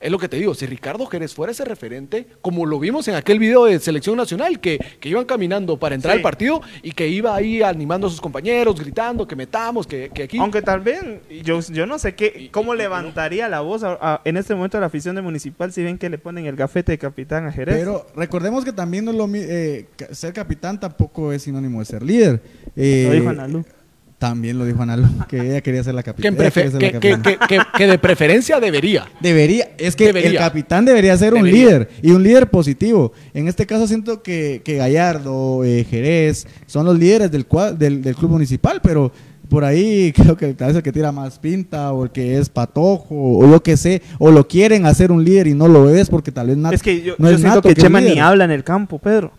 es 0.00 0.10
lo 0.10 0.18
que 0.18 0.28
te 0.28 0.36
digo, 0.36 0.54
si 0.54 0.66
Ricardo 0.66 1.06
Jerez 1.06 1.34
fuera 1.34 1.52
ese 1.52 1.64
referente, 1.64 2.26
como 2.42 2.64
lo 2.66 2.78
vimos 2.78 3.06
en 3.08 3.14
aquel 3.14 3.38
video 3.38 3.64
de 3.64 3.78
selección 3.80 4.16
nacional, 4.16 4.60
que, 4.60 4.78
que 5.00 5.08
iban 5.08 5.24
caminando 5.24 5.78
para 5.78 5.94
entrar 5.94 6.14
Sí. 6.14 6.18
al 6.18 6.22
partido 6.22 6.60
y 6.82 6.92
que 6.92 7.08
iba 7.08 7.34
ahí 7.34 7.62
animando 7.62 8.06
a 8.06 8.10
sus 8.10 8.20
compañeros, 8.20 8.78
gritando 8.80 9.26
que 9.26 9.34
metamos, 9.36 9.86
que, 9.86 10.10
que 10.14 10.24
aquí... 10.24 10.38
Aunque 10.38 10.62
tal 10.62 10.80
vez, 10.80 11.02
yo, 11.42 11.60
yo 11.60 11.86
no 11.86 11.98
sé 11.98 12.14
qué, 12.14 12.48
cómo 12.52 12.74
levantaría 12.74 13.48
la 13.48 13.60
voz 13.60 13.82
a- 13.82 13.98
a- 14.00 14.20
en 14.24 14.36
este 14.36 14.54
momento 14.54 14.78
la 14.80 14.86
afición 14.86 15.16
de 15.16 15.22
Municipal 15.22 15.72
si 15.72 15.82
ven 15.82 15.98
que 15.98 16.08
le 16.08 16.18
ponen 16.18 16.46
el 16.46 16.56
gafete 16.56 16.92
de 16.92 16.98
capitán 17.16 17.46
a 17.46 17.52
Jerez. 17.52 17.76
Pero 17.78 18.06
recordemos 18.14 18.62
que 18.64 18.72
también 18.72 19.06
no 19.06 19.10
es 19.10 19.16
lo 19.16 19.28
eh, 19.34 19.86
ser 20.12 20.34
capitán 20.34 20.78
tampoco 20.78 21.32
es 21.32 21.42
sinónimo 21.42 21.78
de 21.80 21.86
ser 21.86 22.02
líder. 22.02 22.42
Eh, 22.76 23.06
Lo 23.08 23.14
dijo 23.14 23.28
Analu. 23.30 23.64
También 24.18 24.58
lo 24.58 24.64
dijo 24.66 24.82
Analu, 24.82 25.08
que 25.28 25.38
ella 25.40 25.60
quería 25.62 25.82
ser 25.84 25.94
la 25.94 26.02
que, 26.02 26.10
prefe- 26.14 26.70
que- 26.78 26.92
que- 26.92 27.20
que- 27.20 27.38
que- 27.48 27.60
que 27.76 27.86
de 27.86 27.98
preferencia 27.98 28.60
debería. 28.60 29.06
Debería, 29.20 29.70
es 29.78 29.94
que 29.96 30.08
el 30.10 30.36
capitán 30.36 30.84
debería 30.84 31.16
ser 31.16 31.32
un 31.34 31.50
líder 31.50 31.88
y 32.02 32.10
un 32.12 32.22
líder 32.22 32.48
positivo. 32.50 33.12
En 33.34 33.46
este 33.48 33.66
caso 33.66 33.86
siento 33.86 34.22
que, 34.22 34.60
que 34.64 34.76
Gallardo, 34.76 35.64
eh, 35.64 35.84
Jerez, 35.88 36.46
son 36.66 36.84
los 36.86 36.98
líderes 36.98 37.30
del, 37.30 37.46
del, 37.78 38.02
del 38.02 38.14
club 38.14 38.30
municipal, 38.30 38.80
pero 38.82 39.12
por 39.48 39.64
ahí 39.64 40.12
creo 40.16 40.36
que 40.36 40.54
tal 40.54 40.68
vez 40.68 40.76
el 40.76 40.82
que 40.82 40.92
tira 40.92 41.12
más 41.12 41.38
pinta 41.38 41.92
o 41.92 42.04
el 42.04 42.10
que 42.10 42.38
es 42.38 42.48
patojo 42.48 43.06
o 43.10 43.48
yo 43.50 43.62
qué 43.62 43.76
sé, 43.76 44.02
o 44.18 44.30
lo 44.30 44.46
quieren 44.48 44.86
hacer 44.86 45.12
un 45.12 45.24
líder 45.24 45.46
y 45.46 45.54
no 45.54 45.68
lo 45.68 45.88
es 45.90 46.08
porque 46.10 46.32
tal 46.32 46.48
vez 46.48 46.56
nat- 46.56 46.72
Es 46.74 46.82
que 46.82 47.02
yo, 47.02 47.14
no 47.18 47.28
yo 47.30 47.34
es 47.36 47.40
siento 47.40 47.62
que 47.62 47.74
que 47.74 47.80
Chema 47.82 48.00
ni 48.00 48.18
habla 48.18 48.44
en 48.44 48.50
el 48.50 48.64
campo, 48.64 48.98
Pedro. 48.98 49.30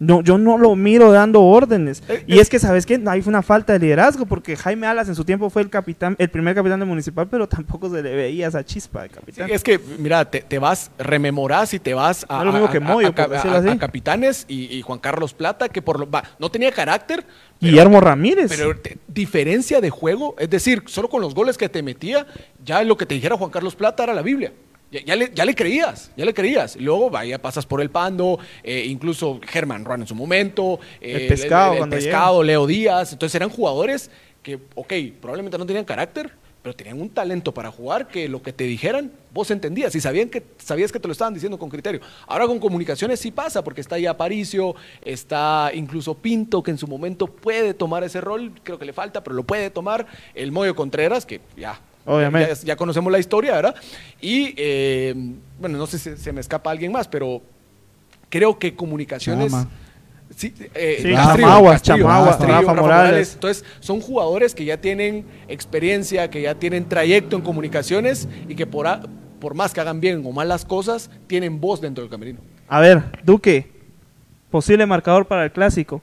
No, 0.00 0.22
yo 0.22 0.38
no 0.38 0.56
lo 0.56 0.74
miro 0.76 1.12
dando 1.12 1.42
órdenes. 1.42 2.02
Eh, 2.08 2.24
y 2.26 2.38
eh. 2.38 2.40
es 2.40 2.48
que, 2.48 2.58
¿sabes 2.58 2.86
qué? 2.86 2.98
Ahí 3.06 3.20
fue 3.20 3.30
una 3.30 3.42
falta 3.42 3.74
de 3.74 3.78
liderazgo, 3.80 4.24
porque 4.24 4.56
Jaime 4.56 4.86
Alas 4.86 5.08
en 5.10 5.14
su 5.14 5.26
tiempo 5.26 5.50
fue 5.50 5.60
el 5.60 5.68
capitán, 5.68 6.16
el 6.18 6.30
primer 6.30 6.54
capitán 6.54 6.80
de 6.80 6.86
Municipal, 6.86 7.28
pero 7.30 7.46
tampoco 7.46 7.90
se 7.90 8.02
le 8.02 8.14
veía 8.16 8.48
esa 8.48 8.64
chispa 8.64 9.02
de 9.02 9.08
Sí, 9.10 9.14
capitán. 9.14 9.50
es 9.50 9.62
que, 9.62 9.78
mira, 9.98 10.24
te, 10.24 10.40
te 10.40 10.58
vas, 10.58 10.90
rememorás 10.98 11.74
y 11.74 11.78
te 11.78 11.92
vas 11.92 12.24
a, 12.30 12.36
No 12.36 12.40
es 12.40 12.46
lo 12.46 12.52
mismo 12.52 12.68
a- 12.68 12.72
que 12.72 12.80
Moyo, 12.80 13.08
a- 13.14 13.68
a 13.70 13.78
capitanes 13.78 14.46
y, 14.48 14.74
y 14.74 14.80
Juan 14.80 14.98
Carlos 15.00 15.34
Plata, 15.34 15.68
que 15.68 15.82
por 15.82 16.00
lo, 16.00 16.10
va, 16.10 16.24
no 16.38 16.50
tenía 16.50 16.72
carácter, 16.72 17.24
pero, 17.26 17.70
Guillermo 17.70 18.00
Ramírez. 18.00 18.46
pero 18.48 18.74
te- 18.78 18.96
diferencia 19.06 19.82
de 19.82 19.90
juego, 19.90 20.34
es 20.38 20.48
decir, 20.48 20.82
solo 20.86 21.10
con 21.10 21.20
los 21.20 21.34
goles 21.34 21.58
que 21.58 21.68
te 21.68 21.82
metía, 21.82 22.26
ya 22.64 22.82
lo 22.84 22.96
que 22.96 23.04
te 23.04 23.14
dijera 23.14 23.36
Juan 23.36 23.50
Carlos 23.50 23.76
Plata 23.76 24.04
era 24.04 24.14
la 24.14 24.22
Biblia. 24.22 24.50
Ya, 24.90 25.00
ya 25.04 25.16
le, 25.16 25.30
ya 25.32 25.44
le 25.44 25.54
creías, 25.54 26.10
ya 26.16 26.24
le 26.24 26.34
creías. 26.34 26.76
Luego 26.76 27.10
vaya, 27.10 27.40
pasas 27.40 27.64
por 27.64 27.80
el 27.80 27.90
Pando, 27.90 28.40
eh, 28.64 28.84
incluso 28.86 29.40
Germán 29.46 29.84
Ruan 29.84 30.00
en 30.00 30.06
su 30.06 30.16
momento, 30.16 30.80
eh, 31.00 31.18
El 31.22 31.28
Pescado 31.28 31.84
el, 31.84 31.90
pescado 31.90 32.42
Leo 32.42 32.66
Díaz. 32.66 33.12
Entonces 33.12 33.36
eran 33.36 33.50
jugadores 33.50 34.10
que, 34.42 34.58
ok, 34.74 34.92
probablemente 35.20 35.58
no 35.58 35.66
tenían 35.66 35.84
carácter, 35.84 36.32
pero 36.62 36.74
tenían 36.74 37.00
un 37.00 37.08
talento 37.08 37.54
para 37.54 37.70
jugar 37.70 38.08
que 38.08 38.28
lo 38.28 38.42
que 38.42 38.52
te 38.52 38.64
dijeran, 38.64 39.12
vos 39.32 39.50
entendías 39.50 39.94
y 39.94 40.00
sabían 40.00 40.28
que, 40.28 40.42
sabías 40.58 40.92
que 40.92 40.98
te 40.98 41.08
lo 41.08 41.12
estaban 41.12 41.34
diciendo 41.34 41.58
con 41.58 41.70
criterio. 41.70 42.00
Ahora 42.26 42.46
con 42.46 42.58
comunicaciones 42.58 43.20
sí 43.20 43.30
pasa, 43.30 43.62
porque 43.62 43.80
está 43.80 43.94
ahí 43.94 44.06
Aparicio, 44.06 44.74
está 45.02 45.70
incluso 45.72 46.14
Pinto, 46.14 46.62
que 46.62 46.72
en 46.72 46.78
su 46.78 46.86
momento 46.86 47.28
puede 47.28 47.74
tomar 47.74 48.04
ese 48.04 48.20
rol, 48.20 48.52
creo 48.62 48.78
que 48.78 48.84
le 48.84 48.92
falta, 48.92 49.22
pero 49.22 49.36
lo 49.36 49.44
puede 49.44 49.70
tomar. 49.70 50.06
El 50.34 50.52
Moyo 50.52 50.74
Contreras, 50.74 51.24
que 51.24 51.40
ya. 51.56 51.80
Obviamente. 52.16 52.54
Ya, 52.54 52.66
ya 52.66 52.76
conocemos 52.76 53.10
la 53.12 53.18
historia, 53.18 53.54
¿verdad? 53.54 53.74
Y, 54.20 54.54
eh, 54.56 55.14
bueno, 55.58 55.78
no 55.78 55.86
sé 55.86 55.98
si 55.98 56.16
se 56.16 56.32
me 56.32 56.40
escapa 56.40 56.70
alguien 56.70 56.90
más, 56.92 57.06
pero 57.08 57.42
creo 58.28 58.58
que 58.58 58.74
comunicaciones... 58.74 59.52
Chama. 59.52 59.68
Sí, 60.36 60.54
eh, 60.74 60.98
Sí, 61.02 61.08
Chamaguas, 61.12 61.82
Chamaguas, 61.82 62.36
Castillo, 62.36 62.52
Rafa 62.60 62.74
Morales. 62.80 63.34
Entonces, 63.34 63.64
son 63.80 64.00
jugadores 64.00 64.54
que 64.54 64.64
ya 64.64 64.76
tienen 64.80 65.24
experiencia, 65.48 66.30
que 66.30 66.42
ya 66.42 66.54
tienen 66.54 66.88
trayecto 66.88 67.34
en 67.36 67.42
comunicaciones 67.42 68.28
y 68.48 68.54
que 68.54 68.64
por, 68.64 68.86
a- 68.86 69.02
por 69.40 69.54
más 69.54 69.74
que 69.74 69.80
hagan 69.80 70.00
bien 70.00 70.22
o 70.24 70.30
mal 70.30 70.48
las 70.48 70.64
cosas, 70.64 71.10
tienen 71.26 71.60
voz 71.60 71.80
dentro 71.80 72.02
del 72.04 72.10
camerino. 72.10 72.38
A 72.68 72.78
ver, 72.78 73.02
Duque, 73.24 73.72
posible 74.52 74.86
marcador 74.86 75.26
para 75.26 75.44
el 75.44 75.50
clásico. 75.50 76.00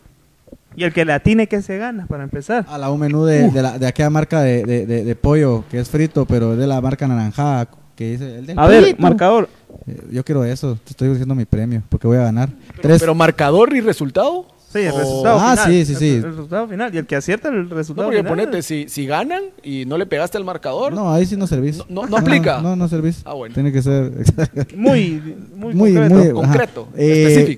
Y 0.77 0.83
el 0.83 0.93
que 0.93 1.03
le 1.03 1.11
atine 1.11 1.47
que 1.47 1.61
se 1.61 1.77
gana, 1.77 2.05
para 2.07 2.23
empezar. 2.23 2.65
A 2.69 2.77
la 2.77 2.89
un 2.91 2.99
menú 2.99 3.25
de, 3.25 3.49
de, 3.49 3.61
la- 3.61 3.77
de 3.79 3.87
aquella 3.87 4.09
marca 4.11 4.41
de, 4.41 4.63
de- 4.63 4.85
de- 4.85 5.03
de 5.03 5.15
pollo 5.15 5.63
que 5.71 5.79
es 5.79 5.89
frito, 5.89 6.25
pero 6.25 6.53
es 6.53 6.59
de 6.59 6.67
la 6.67 6.79
marca 6.79 7.07
naranjada, 7.07 7.67
que 7.95 8.11
dice 8.11 8.37
el 8.37 8.45
del 8.45 8.59
A 8.59 8.67
ver, 8.67 8.81
pollito. 8.83 9.01
marcador. 9.01 9.49
Eh, 9.87 10.01
Yo 10.11 10.23
quiero 10.23 10.43
eso, 10.45 10.77
te 10.83 10.91
estoy 10.91 11.09
diciendo 11.09 11.33
mi 11.33 11.45
premio, 11.45 11.81
porque 11.89 12.05
voy 12.07 12.17
a 12.17 12.21
ganar. 12.23 12.49
Pero, 12.67 12.81
Tres, 12.83 12.99
pero 12.99 13.15
marcador 13.15 13.75
y 13.75 13.81
resultado. 13.81 14.45
Sí, 14.71 14.79
el 14.79 14.91
o- 14.91 14.97
resultado 14.99 15.39
Ah, 15.41 15.51
final. 15.55 15.71
sí, 15.71 15.85
sí, 15.85 15.95
sí. 15.95 16.09
El, 16.15 16.23
resultado 16.23 16.67
final. 16.67 16.93
Y 16.93 16.97
el 16.99 17.07
que 17.07 17.15
acierta 17.15 17.47
el 17.49 17.69
No, 17.69 17.75
resultado 17.75 18.09
porque 18.09 18.19
final. 18.19 18.29
ponete, 18.37 18.61
si, 18.61 18.87
si 18.89 19.07
ganan 19.07 19.43
y 19.63 19.85
no 19.85 19.97
le 19.97 20.05
pegaste 20.05 20.37
al 20.37 20.43
marcador, 20.43 20.93
no, 20.93 21.11
ahí 21.11 21.25
sí 21.25 21.37
no 21.37 21.47
servís. 21.47 21.77
No- 21.89 22.01
no- 22.03 22.07
no 22.09 22.17
aplica. 22.17 22.61
No, 22.61 22.75
no, 22.75 22.87
servís. 22.87 23.21
Ah, 23.25 23.33
bueno. 23.33 23.55
Tiene 23.55 23.71
que 23.71 23.81
ser 23.81 24.11
Muy, 24.75 25.23
muy, 25.55 25.73
Muy, 25.73 25.93
concreto. 25.95 26.15
muy- 26.15 26.31
concreto, 26.33 26.81
Ajá. 26.89 26.91
Eh, 26.97 27.57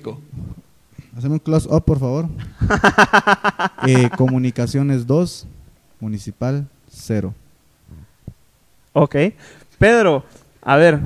Haceme 1.20 1.34
un 1.34 1.38
close 1.38 1.68
up, 1.70 1.84
por 1.84 1.98
favor. 1.98 2.26
Eh, 3.86 4.10
comunicaciones 4.16 5.06
2, 5.06 5.46
municipal 6.00 6.66
0. 6.90 7.34
Ok. 8.92 9.16
Pedro, 9.78 10.24
a 10.62 10.76
ver. 10.76 10.98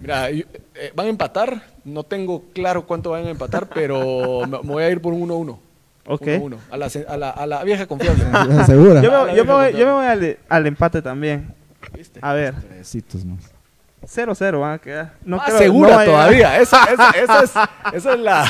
Mira, 0.00 0.30
yo- 0.30 0.44
eh, 0.74 0.92
van 0.94 1.06
a 1.06 1.10
empatar. 1.10 1.62
No 1.84 2.02
tengo 2.04 2.44
claro 2.54 2.86
cuánto 2.86 3.10
van 3.10 3.26
a 3.26 3.30
empatar, 3.30 3.68
pero 3.68 4.40
me 4.48 4.58
me 4.62 4.72
voy 4.72 4.82
a 4.82 4.90
ir 4.90 5.00
por 5.00 5.12
un 5.12 5.28
1-1. 5.28 5.58
Ok. 6.06 6.22
1-1. 6.22 6.56
A 6.70 6.76
la, 6.76 6.88
a, 7.08 7.16
la, 7.18 7.30
a 7.30 7.46
la 7.46 7.64
vieja 7.64 7.86
confianza. 7.86 8.64
¿Segura? 8.66 9.02
Yo 9.02 9.10
me, 9.10 9.16
Ah, 9.16 9.24
la 9.26 9.34
yo 9.34 9.44
me 9.44 9.52
voy, 9.52 9.72
yo 9.72 9.86
me 9.86 9.92
voy 9.92 10.06
al, 10.06 10.38
al 10.48 10.66
empate 10.66 11.00
también. 11.02 11.54
¿Viste? 11.94 12.18
A 12.22 12.32
ver, 12.32 12.54
Tresitos 12.54 13.24
más. 13.24 13.50
0-0 14.06 14.60
van 14.60 14.72
a 14.74 14.78
quedar. 14.78 15.14
No 15.24 15.38
Más 15.38 15.46
creo- 15.46 15.58
segura 15.58 15.98
no 16.00 16.04
todavía. 16.04 16.58
Esa, 16.60 16.84
esa, 16.84 17.10
esa 17.10 17.42
es, 17.42 17.50
esa 17.94 18.12
es 18.14 18.20
la. 18.20 18.44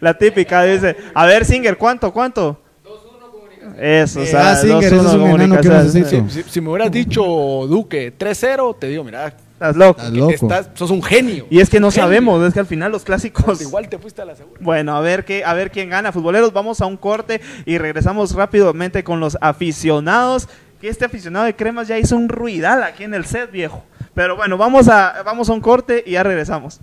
La 0.00 0.16
típica 0.16 0.62
dice, 0.64 0.96
a 1.14 1.26
ver, 1.26 1.44
Singer, 1.44 1.76
¿cuánto, 1.76 2.12
cuánto? 2.12 2.60
2-1 2.84 3.74
Eso, 3.78 4.20
o 4.20 4.26
sea, 4.26 4.52
ah, 4.52 4.56
Singer, 4.56 4.92
es 4.92 5.02
2-1 5.02 5.34
un 5.34 5.40
enano 5.40 5.60
que. 5.60 6.30
Si, 6.30 6.42
si 6.42 6.60
me 6.60 6.70
hubieras 6.70 6.90
dicho 6.90 7.22
Duque 7.22 8.12
3-0, 8.16 8.76
te 8.78 8.88
digo, 8.88 9.04
mira, 9.04 9.34
Estás 9.62 9.76
loco. 9.76 10.00
Estás 10.00 10.12
loco. 10.12 10.32
estás, 10.32 10.70
sos 10.74 10.90
un 10.90 11.02
genio. 11.04 11.46
Y 11.48 11.60
es 11.60 11.70
que 11.70 11.78
no 11.78 11.92
Genio. 11.92 12.02
sabemos, 12.02 12.44
es 12.44 12.52
que 12.52 12.58
al 12.58 12.66
final 12.66 12.90
los 12.90 13.04
clásicos... 13.04 13.62
Igual 13.62 13.88
te 13.88 13.96
fuiste 13.96 14.20
a 14.20 14.24
la 14.24 14.34
segura. 14.34 14.58
Bueno, 14.60 14.96
a 14.96 15.00
ver 15.00 15.24
qué, 15.24 15.44
a 15.44 15.54
ver 15.54 15.70
quién 15.70 15.88
gana. 15.88 16.10
Futboleros, 16.10 16.52
vamos 16.52 16.80
a 16.80 16.86
un 16.86 16.96
corte 16.96 17.40
y 17.64 17.78
regresamos 17.78 18.34
rápidamente 18.34 19.04
con 19.04 19.20
los 19.20 19.38
aficionados. 19.40 20.48
Que 20.80 20.88
este 20.88 21.04
aficionado 21.04 21.44
de 21.44 21.54
cremas 21.54 21.86
ya 21.86 21.96
hizo 21.96 22.16
un 22.16 22.28
ruidal 22.28 22.82
aquí 22.82 23.04
en 23.04 23.14
el 23.14 23.24
set, 23.24 23.52
viejo. 23.52 23.84
Pero 24.14 24.34
bueno, 24.34 24.58
vamos 24.58 24.88
a, 24.88 25.22
vamos 25.24 25.48
a 25.48 25.52
un 25.52 25.60
corte 25.60 26.02
y 26.04 26.12
ya 26.12 26.24
regresamos. 26.24 26.80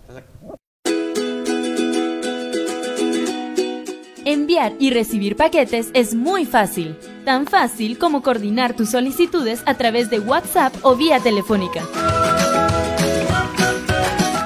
Enviar 4.25 4.73
y 4.79 4.91
recibir 4.91 5.35
paquetes 5.35 5.89
es 5.93 6.13
muy 6.13 6.45
fácil, 6.45 6.95
tan 7.25 7.47
fácil 7.47 7.97
como 7.97 8.21
coordinar 8.21 8.75
tus 8.75 8.89
solicitudes 8.89 9.63
a 9.65 9.75
través 9.75 10.09
de 10.09 10.19
WhatsApp 10.19 10.73
o 10.81 10.95
vía 10.95 11.19
telefónica. 11.19 11.87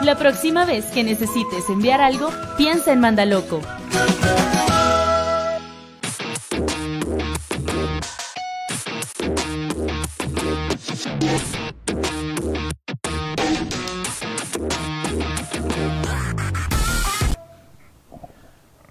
La 0.04 0.16
próxima 0.18 0.66
vez 0.66 0.86
que 0.88 1.04
necesites 1.04 1.70
enviar 1.70 2.02
algo, 2.02 2.30
piensa 2.58 2.92
en 2.92 3.00
Mandaloco. 3.00 3.62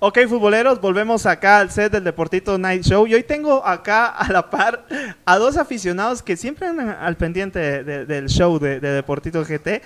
Ok, 0.04 0.18
futboleros, 0.28 0.80
volvemos 0.80 1.26
acá 1.26 1.58
al 1.60 1.70
set 1.70 1.92
del 1.92 2.02
Deportito 2.02 2.58
Night 2.58 2.82
Show. 2.82 3.06
Y 3.06 3.14
hoy 3.14 3.22
tengo 3.22 3.64
acá 3.64 4.06
a 4.08 4.32
la 4.32 4.50
par 4.50 4.84
a 5.24 5.38
dos 5.38 5.56
aficionados 5.56 6.24
que 6.24 6.36
siempre 6.36 6.66
andan 6.66 6.88
al 6.88 7.16
pendiente 7.16 7.60
de- 7.60 7.84
de- 7.84 8.06
del 8.06 8.28
show 8.28 8.58
de, 8.58 8.80
de 8.80 8.88
Deportito 8.90 9.44
GT. 9.44 9.80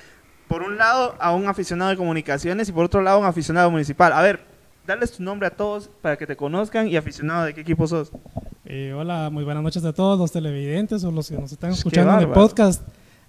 Por 0.48 0.62
un 0.62 0.78
lado, 0.78 1.14
a 1.18 1.34
un 1.34 1.46
aficionado 1.48 1.90
de 1.90 1.98
comunicaciones 1.98 2.66
y 2.70 2.72
por 2.72 2.86
otro 2.86 3.02
lado, 3.02 3.18
a 3.18 3.20
un 3.20 3.26
aficionado 3.26 3.70
municipal. 3.70 4.10
A 4.14 4.22
ver, 4.22 4.40
darles 4.86 5.12
tu 5.12 5.22
nombre 5.22 5.48
a 5.48 5.50
todos 5.50 5.90
para 6.00 6.16
que 6.16 6.26
te 6.26 6.34
conozcan 6.34 6.88
y 6.88 6.96
aficionado 6.96 7.44
de 7.44 7.52
qué 7.52 7.60
equipo 7.60 7.86
sos. 7.86 8.10
Eh, 8.64 8.94
hola, 8.96 9.28
muy 9.30 9.44
buenas 9.44 9.62
noches 9.62 9.84
a 9.84 9.92
todos 9.92 10.18
los 10.18 10.32
televidentes 10.32 11.04
o 11.04 11.10
los 11.10 11.28
que 11.28 11.36
nos 11.36 11.52
están 11.52 11.72
escuchando 11.72 12.14
en 12.14 12.20
el 12.20 12.28
podcast. 12.30 12.80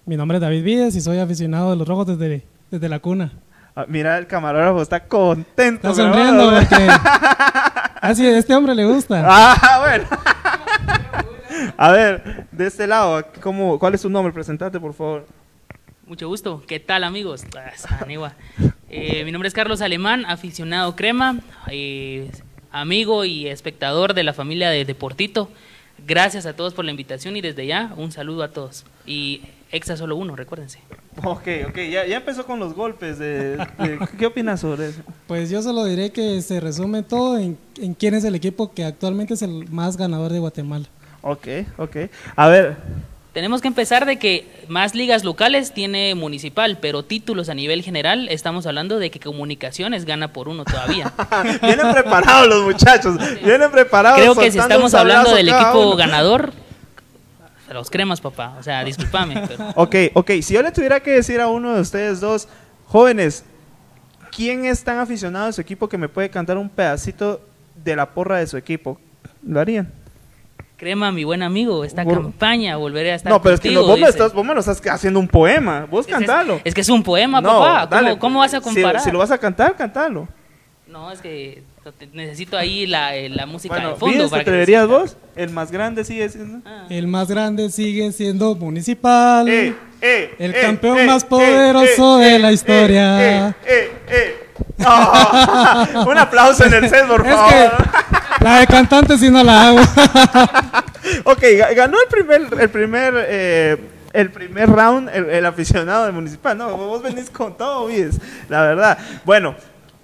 Mi 0.06 0.16
nombre 0.16 0.38
es 0.38 0.40
David 0.40 0.64
Vides 0.64 0.96
y 0.96 1.02
soy 1.02 1.18
aficionado 1.18 1.68
de 1.72 1.76
los 1.76 1.86
rojos 1.86 2.06
desde, 2.06 2.46
desde 2.70 2.88
la 2.88 2.98
cuna. 3.00 3.32
Ah, 3.78 3.84
mira, 3.86 4.18
el 4.18 4.26
camarógrafo 4.26 4.82
está 4.82 5.06
contento. 5.06 5.88
Está 5.88 5.90
mi 5.90 5.94
sonriendo 5.94 6.50
hermano. 6.50 6.66
porque... 6.68 6.88
Así, 8.00 8.26
a 8.26 8.36
este 8.36 8.52
hombre 8.52 8.74
le 8.74 8.84
gusta. 8.84 9.22
Ah, 9.24 9.78
bueno. 9.78 10.04
A 11.76 11.92
ver, 11.92 12.48
de 12.50 12.66
este 12.66 12.88
lado, 12.88 13.24
¿cómo, 13.40 13.78
¿cuál 13.78 13.94
es 13.94 14.02
tu 14.02 14.10
nombre? 14.10 14.32
Presentate, 14.32 14.80
por 14.80 14.94
favor. 14.94 15.28
Mucho 16.08 16.26
gusto. 16.26 16.60
¿Qué 16.66 16.80
tal, 16.80 17.04
amigos? 17.04 17.44
Ah. 17.56 18.32
Eh, 18.90 19.24
mi 19.24 19.30
nombre 19.30 19.46
es 19.46 19.54
Carlos 19.54 19.80
Alemán, 19.80 20.24
aficionado 20.26 20.96
crema, 20.96 21.38
eh, 21.68 22.32
amigo 22.72 23.24
y 23.24 23.46
espectador 23.46 24.12
de 24.12 24.24
la 24.24 24.32
familia 24.32 24.70
de 24.70 24.84
Deportito. 24.86 25.52
Gracias 26.04 26.46
a 26.46 26.56
todos 26.56 26.74
por 26.74 26.84
la 26.84 26.90
invitación 26.90 27.36
y 27.36 27.42
desde 27.42 27.64
ya 27.64 27.92
un 27.96 28.10
saludo 28.10 28.42
a 28.42 28.48
todos. 28.48 28.84
Y 29.06 29.42
Exa 29.70 29.96
solo 29.96 30.16
uno, 30.16 30.34
recuérdense. 30.34 30.80
Ok, 31.24 31.46
ok, 31.68 31.76
ya, 31.90 32.06
ya 32.06 32.16
empezó 32.18 32.44
con 32.46 32.58
los 32.58 32.74
golpes. 32.74 33.18
De, 33.18 33.56
de- 33.56 33.98
¿Qué 34.18 34.26
opinas 34.26 34.60
sobre 34.60 34.88
eso? 34.88 35.02
Pues 35.26 35.50
yo 35.50 35.62
solo 35.62 35.84
diré 35.84 36.10
que 36.10 36.40
se 36.42 36.60
resume 36.60 37.02
todo 37.02 37.38
en, 37.38 37.58
en 37.80 37.94
quién 37.94 38.14
es 38.14 38.24
el 38.24 38.34
equipo 38.34 38.72
que 38.72 38.84
actualmente 38.84 39.34
es 39.34 39.42
el 39.42 39.68
más 39.70 39.96
ganador 39.96 40.32
de 40.32 40.38
Guatemala. 40.38 40.86
Ok, 41.22 41.46
ok. 41.78 41.96
A 42.36 42.48
ver, 42.48 42.76
Tenemos 43.32 43.60
que 43.60 43.68
empezar 43.68 44.06
de 44.06 44.18
que 44.18 44.46
más 44.68 44.94
ligas 44.94 45.22
locales 45.24 45.72
tiene 45.72 46.14
Municipal, 46.14 46.78
pero 46.80 47.04
títulos 47.04 47.48
a 47.48 47.54
nivel 47.54 47.82
general 47.82 48.28
estamos 48.30 48.66
hablando 48.66 48.98
de 48.98 49.10
que 49.10 49.20
Comunicaciones 49.20 50.04
gana 50.04 50.32
por 50.32 50.48
uno 50.48 50.64
todavía. 50.64 51.12
vienen 51.62 51.92
preparados 51.92 52.48
los 52.48 52.62
muchachos. 52.64 53.16
Vienen 53.44 53.70
preparados. 53.70 54.18
Creo 54.20 54.34
que 54.34 54.50
si 54.50 54.58
estamos 54.58 54.94
hablando 54.94 55.34
del 55.34 55.48
equipo 55.48 55.86
uno. 55.88 55.96
ganador, 55.96 56.52
los 57.74 57.90
cremas, 57.90 58.20
papá. 58.20 58.56
O 58.58 58.62
sea, 58.62 58.84
discúlpame, 58.84 59.42
pero... 59.48 59.68
Ok, 59.76 59.94
ok. 60.14 60.30
Si 60.42 60.54
yo 60.54 60.62
le 60.62 60.72
tuviera 60.72 61.00
que 61.00 61.10
decir 61.12 61.40
a 61.40 61.48
uno 61.48 61.74
de 61.74 61.80
ustedes 61.80 62.20
dos, 62.20 62.48
jóvenes, 62.86 63.44
¿quién 64.34 64.64
es 64.64 64.82
tan 64.84 64.98
aficionado 64.98 65.46
a 65.46 65.52
su 65.52 65.60
equipo 65.60 65.88
que 65.88 65.98
me 65.98 66.08
puede 66.08 66.30
cantar 66.30 66.56
un 66.58 66.68
pedacito 66.68 67.40
de 67.84 67.96
la 67.96 68.10
porra 68.10 68.38
de 68.38 68.46
su 68.46 68.56
equipo? 68.56 68.98
¿Lo 69.46 69.60
harían? 69.60 69.92
Crema, 70.76 71.10
mi 71.10 71.24
buen 71.24 71.42
amigo, 71.42 71.82
esta 71.84 72.04
campaña 72.04 72.76
volveré 72.76 73.10
a 73.10 73.14
estar 73.16 73.32
No, 73.32 73.42
pero 73.42 73.56
es 73.56 73.60
que 73.60 73.68
contigo, 73.68 73.82
no, 73.82 73.88
vos, 73.88 73.96
me 73.98 74.06
dice. 74.06 74.10
estás, 74.18 74.32
vos 74.32 74.44
me 74.46 74.54
lo 74.54 74.60
estás 74.60 74.80
haciendo 74.86 75.18
un 75.18 75.26
poema. 75.26 75.86
Vos 75.90 76.02
Es 76.02 76.06
que 76.06 76.12
es- 76.12 76.18
cantalo. 76.18 76.60
Es, 76.62 76.72
que 76.72 76.82
es 76.82 76.88
un 76.88 77.02
poema, 77.02 77.40
No, 77.40 77.48
papá. 77.58 77.88
¿Cómo, 77.88 78.02
dale. 78.02 78.18
cómo 78.18 78.38
vas 78.38 78.54
a 78.54 78.58
Si- 78.58 78.62
comparar? 78.62 79.00
Si, 79.02 79.10
lo 79.10 79.18
vas 79.18 79.32
a 79.32 79.38
cantar, 79.38 79.74
cantalo. 79.74 80.28
No, 80.86 81.10
es 81.10 81.20
que 81.20 81.64
te- 81.92 82.08
necesito 82.12 82.56
ahí 82.56 82.86
la, 82.86 83.14
eh, 83.16 83.28
la 83.28 83.46
música 83.46 83.74
Bueno, 83.74 83.90
de 83.90 83.96
fondo. 83.96 84.24
¿te 84.24 84.30
para 84.30 84.44
que 84.44 84.50
atreverías 84.50 84.86
vos? 84.86 85.16
El 85.36 85.50
más 85.50 85.70
grande 85.70 86.04
sigue 86.04 86.28
siendo. 86.28 86.60
Ah. 86.68 86.86
El 86.90 87.06
más 87.06 87.28
grande 87.28 87.70
sigue 87.70 88.10
siendo 88.12 88.54
Municipal. 88.54 89.48
Eh, 89.48 89.74
eh, 90.00 90.34
El 90.38 90.54
eh, 90.54 90.60
campeón 90.60 90.98
eh, 90.98 91.06
más 91.06 91.24
poderoso 91.24 92.20
eh, 92.20 92.24
de 92.32 92.38
la 92.38 92.52
historia. 92.52 93.48
eh, 93.48 93.54
eh, 93.66 93.92
eh. 94.08 94.44
Ah, 94.84 96.04
un 96.08 96.18
aplauso 96.18 96.64
en 96.64 96.74
el 96.74 96.88
set, 96.88 97.06
por 97.06 97.26
Es 97.26 97.32
favor. 97.34 97.50
que 97.52 98.44
la 98.44 98.60
de 98.60 98.66
cantante 98.66 99.18
sí 99.18 99.30
no 99.30 99.42
la 99.42 99.68
hago. 99.68 99.78
Ok, 101.24 101.40
ga- 101.42 101.74
ganó 101.74 101.96
el 102.02 102.08
primer, 102.10 102.60
el 102.60 102.68
primer, 102.68 103.14
eh, 103.28 103.76
el 104.12 104.30
primer 104.30 104.68
round 104.68 105.08
el, 105.08 105.30
el 105.30 105.46
aficionado 105.46 106.04
de 106.04 106.12
Municipal. 106.12 106.58
No, 106.58 106.76
vos 106.76 107.02
venís 107.02 107.30
con 107.30 107.56
todo, 107.56 107.86
Vides, 107.86 108.16
la 108.50 108.60
verdad. 108.62 108.98
Bueno, 109.24 109.54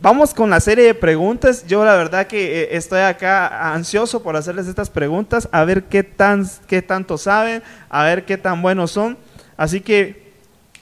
vamos 0.05 0.35
con 0.35 0.51
la 0.51 0.61
serie 0.61 0.85
de 0.85 0.95
preguntas. 0.95 1.67
Yo 1.67 1.83
la 1.83 1.97
verdad 1.97 2.27
que 2.27 2.63
eh, 2.63 2.69
estoy 2.73 3.01
acá 3.01 3.73
ansioso 3.73 4.23
por 4.23 4.37
hacerles 4.37 4.69
estas 4.69 4.91
preguntas, 4.91 5.49
a 5.51 5.65
ver 5.65 5.85
qué, 5.85 6.03
tan, 6.03 6.47
qué 6.69 6.83
tanto 6.83 7.17
saben, 7.17 7.63
a 7.89 8.05
ver 8.05 8.27
qué 8.27 8.37
tan 8.37 8.61
buenos 8.61 8.91
son. 8.91 9.17
Así 9.57 9.81
que, 9.81 10.35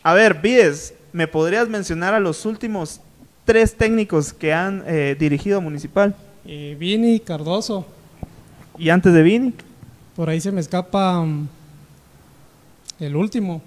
a 0.02 0.12
ver, 0.12 0.40
Vides, 0.42 0.94
¿me 1.12 1.28
podrías 1.28 1.68
mencionar 1.68 2.14
a 2.14 2.20
los 2.20 2.44
últimos 2.44 3.00
tres 3.44 3.76
técnicos 3.76 4.32
que 4.32 4.52
han 4.52 4.82
eh, 4.86 5.16
dirigido 5.16 5.58
a 5.58 5.60
Municipal? 5.60 6.16
Y 6.44 6.74
Vini 6.74 7.20
Cardoso. 7.20 7.86
Y 8.76 8.88
antes 8.88 9.12
de 9.12 9.22
Vini. 9.22 9.54
Por 10.16 10.30
ahí 10.30 10.40
se 10.40 10.50
me 10.50 10.60
escapa 10.60 11.22
mm, 11.22 11.48
el 12.98 13.14
último. 13.14 13.62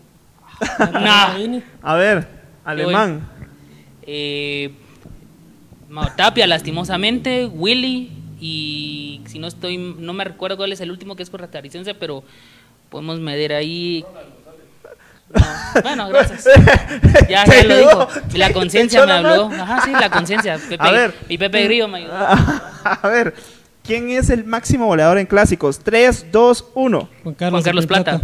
Nah. 0.92 1.38
Vini. 1.38 1.64
A 1.82 1.96
ver, 1.96 2.28
alemán. 2.66 3.22
Eh, 4.02 4.74
Mao 5.96 6.10
Tapia, 6.16 6.46
lastimosamente, 6.46 7.46
Willy 7.46 8.12
y 8.42 9.22
si 9.28 9.40
no 9.40 9.48
estoy, 9.48 9.78
no 9.78 10.12
me 10.12 10.26
recuerdo 10.26 10.58
cuál 10.58 10.74
es 10.74 10.82
el 10.82 10.92
último 10.92 11.16
que 11.16 11.24
es 11.24 11.30
correctaricense, 11.30 11.94
pero 11.96 12.22
podemos 12.90 13.18
medir 13.22 13.54
ahí. 13.54 14.04
No, 15.34 15.42
Bueno, 15.82 16.10
gracias. 16.10 16.46
Ya, 17.30 17.46
ya 17.46 17.64
lo 17.64 17.78
dijo. 17.78 18.08
Y 18.34 18.38
la 18.38 18.52
conciencia 18.52 19.06
me 19.06 19.14
habló. 19.14 19.50
Ajá, 19.54 19.82
sí, 19.86 19.92
la 19.92 20.10
conciencia. 20.10 20.58
Pepe- 20.70 20.78
A 20.86 20.92
ver. 20.92 21.16
Y 21.30 21.38
Pepe 21.38 21.64
Grillo 21.64 21.88
me 21.88 22.00
ayudó. 22.00 22.14
A 22.84 23.00
ver, 23.08 23.34
¿quién 23.82 24.10
es 24.10 24.30
el 24.30 24.44
máximo 24.44 24.88
goleador 24.88 25.18
en 25.18 25.26
clásicos? 25.26 25.80
3, 25.80 26.28
2, 26.30 26.66
1. 26.76 27.10
Juan 27.24 27.36
Carlos, 27.36 27.52
Juan 27.52 27.64
Carlos 27.64 27.86
Plata. 27.88 28.22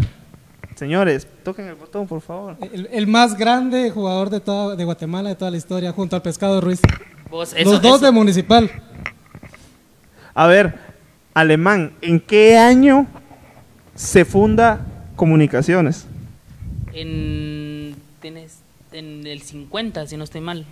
Señores, 0.86 1.28
toquen 1.44 1.68
el 1.68 1.76
botón, 1.76 2.08
por 2.08 2.22
favor. 2.22 2.58
El, 2.74 2.90
el 2.92 3.06
más 3.06 3.38
grande 3.38 3.92
jugador 3.92 4.32
de, 4.32 4.40
toda, 4.40 4.76
de 4.76 4.84
Guatemala 4.84 5.30
de 5.30 5.36
toda 5.36 5.52
la 5.52 5.58
historia, 5.58 5.92
junto 5.92 6.16
al 6.16 6.24
Pescado 6.24 6.60
Ruiz. 6.60 6.80
Vos, 7.30 7.54
eso- 7.56 7.70
Los 7.74 7.84
dos 7.84 7.98
eso- 7.98 8.06
de 8.08 8.12
Municipal. 8.12 8.72
A 10.34 10.48
ver, 10.48 10.74
alemán, 11.36 11.94
¿en 12.02 12.20
qué 12.20 12.58
año 12.58 13.06
se 13.94 14.26
funda 14.26 14.80
Comunicaciones? 15.16 16.08
En, 16.94 17.96
tienes, 18.20 18.62
en 18.92 19.28
el 19.28 19.44
50, 19.44 20.08
si 20.08 20.18
no 20.18 20.24
estoy 20.24 20.42
mal. 20.42 20.66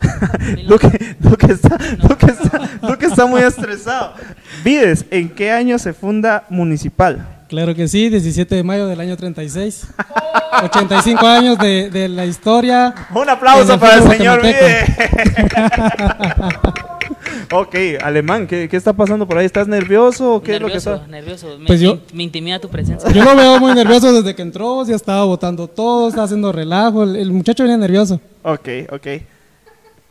Duque, 0.66 1.16
Duque 1.20 1.46
está, 1.52 1.78
Duque, 1.96 2.26
está, 2.26 2.70
Duque 2.82 3.06
está 3.06 3.24
muy 3.26 3.40
estresado. 3.42 4.14
Vides, 4.64 5.06
¿en 5.12 5.28
qué 5.28 5.52
año 5.52 5.78
se 5.78 5.92
funda 5.92 6.44
Municipal? 6.48 7.34
Claro 7.48 7.74
que 7.74 7.86
sí, 7.86 8.08
17 8.08 8.54
de 8.56 8.62
mayo 8.64 8.86
del 8.88 9.00
año 9.00 9.16
36. 9.16 9.86
85 10.64 11.26
años 11.26 11.58
de, 11.58 11.90
de 11.90 12.08
la 12.08 12.26
historia. 12.26 12.92
Un 13.14 13.28
aplauso 13.28 13.78
para 13.78 13.96
el 13.98 14.02
señor 14.10 14.40
ok, 17.52 17.74
alemán, 18.02 18.46
¿qué, 18.46 18.68
qué 18.68 18.76
está 18.76 18.92
pasando 18.92 19.26
por 19.28 19.38
ahí? 19.38 19.46
¿Estás 19.46 19.68
nervioso 19.68 20.34
o 20.34 20.42
qué 20.42 20.56
es 20.56 20.60
lo 20.60 20.66
que 20.66 20.74
nervioso, 20.74 20.94
está? 20.96 21.06
nervioso. 21.06 21.58
Me, 21.58 21.66
Pues 21.66 21.80
yo- 21.80 22.00
me 22.12 22.22
intimida 22.24 22.58
tu 22.58 22.68
presencia. 22.68 23.10
Yo 23.10 23.24
lo 23.24 23.36
veo 23.36 23.60
muy 23.60 23.74
nervioso 23.74 24.12
desde 24.12 24.34
que 24.34 24.42
entró, 24.42 24.84
ya 24.84 24.96
estaba 24.96 25.24
botando 25.24 25.68
todo, 25.68 26.08
estaba 26.08 26.24
haciendo 26.24 26.50
relajo. 26.52 27.04
El, 27.04 27.16
el 27.16 27.32
muchacho 27.32 27.62
venía 27.62 27.76
nervioso. 27.76 28.20
Ok, 28.42 28.68
ok. 28.90 29.06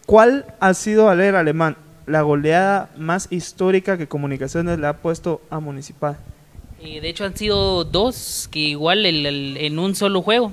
¿Cuál 0.06 0.45
ha 0.60 0.74
sido, 0.74 1.10
a 1.10 1.15
leer 1.15 1.36
alemán, 1.36 1.78
la 2.06 2.21
goleada 2.21 2.89
más 2.98 3.28
histórica 3.32 3.98
que 3.98 4.08
Comunicaciones 4.08 4.78
le 4.80 4.88
ha 4.88 4.93
puesto 4.98 5.41
a 5.50 5.60
Municipal? 5.60 6.17
Eh, 6.82 7.02
de 7.02 7.10
hecho 7.10 7.26
han 7.26 7.36
sido 7.36 7.84
dos, 7.84 8.48
que 8.52 8.60
igual 8.60 9.06
el- 9.06 9.26
el- 9.26 9.58
en 9.58 9.80
un 9.80 9.96
solo 9.96 10.22
juego, 10.22 10.52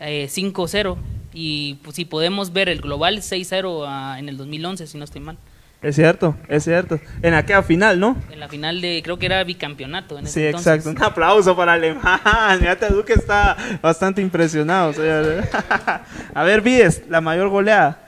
eh, 0.00 0.26
5-0. 0.28 0.96
Y 1.34 1.74
pues, 1.82 1.96
si 1.96 2.04
podemos 2.04 2.52
ver 2.52 2.68
el 2.68 2.80
global 2.80 3.22
6-0 3.22 3.84
ah, 3.86 4.16
en 4.18 4.28
el 4.28 4.36
2011, 4.36 4.86
si 4.86 4.98
no 4.98 5.04
estoy 5.04 5.20
mal. 5.22 5.38
Es 5.80 5.96
cierto, 5.96 6.36
es 6.48 6.62
cierto. 6.62 7.00
En 7.22 7.34
aquella 7.34 7.62
final, 7.62 7.98
¿no? 7.98 8.16
En 8.30 8.38
la 8.38 8.48
final 8.48 8.80
de, 8.80 9.00
creo 9.02 9.18
que 9.18 9.26
era 9.26 9.42
bicampeonato. 9.42 10.16
En 10.18 10.26
ese 10.26 10.34
Sí, 10.40 10.46
entonces. 10.46 10.74
exacto. 10.76 10.90
Un 10.90 11.02
aplauso 11.02 11.56
para 11.56 11.72
Alemán. 11.72 12.20
Fíjate, 12.60 12.86
Duque 12.90 13.14
está 13.14 13.56
bastante 13.82 14.22
impresionado. 14.22 14.92
señor. 14.92 15.42
a 16.34 16.42
ver, 16.44 16.60
Vides, 16.60 17.02
la 17.08 17.20
mayor 17.20 17.48
goleada. 17.48 17.98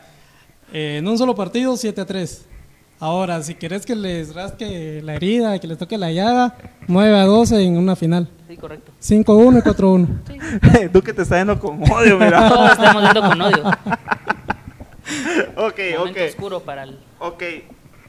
Eh, 0.73 0.99
en 0.99 1.09
un 1.09 1.19
solo 1.19 1.35
partido, 1.35 1.77
7 1.77 2.01
a 2.01 2.07
3. 2.07 2.47
Ahora, 3.05 3.43
si 3.43 3.55
querés 3.55 3.85
que 3.85 3.95
les 3.95 4.35
rasque 4.35 5.03
la 5.05 5.17
herida, 5.17 5.59
que 5.59 5.67
les 5.67 5.77
toque 5.77 5.99
la 5.99 6.11
llaga, 6.11 6.57
9 6.88 7.19
a 7.19 7.25
12 7.25 7.62
en 7.62 7.77
una 7.77 7.97
final. 7.97 8.31
Sí, 8.49 8.57
correcto. 8.57 8.93
5 8.99 9.31
a 9.31 9.37
1 9.37 9.59
y 9.59 9.61
4 9.61 9.87
a 9.87 9.90
1. 9.93 10.09
Duque 10.90 11.12
te 11.12 11.21
está 11.21 11.37
yendo 11.37 11.59
con 11.61 11.83
odio, 11.83 12.19
mira. 12.19 12.49
Todos 12.49 12.71
estamos 12.71 13.03
viendo 13.03 13.21
con 13.29 13.40
odio. 13.43 13.64
ok, 15.57 15.79
Momento 15.99 16.21
ok. 16.21 16.29
oscuro 16.31 16.61
para 16.61 16.85
el... 16.85 16.99
Ok. 17.19 17.43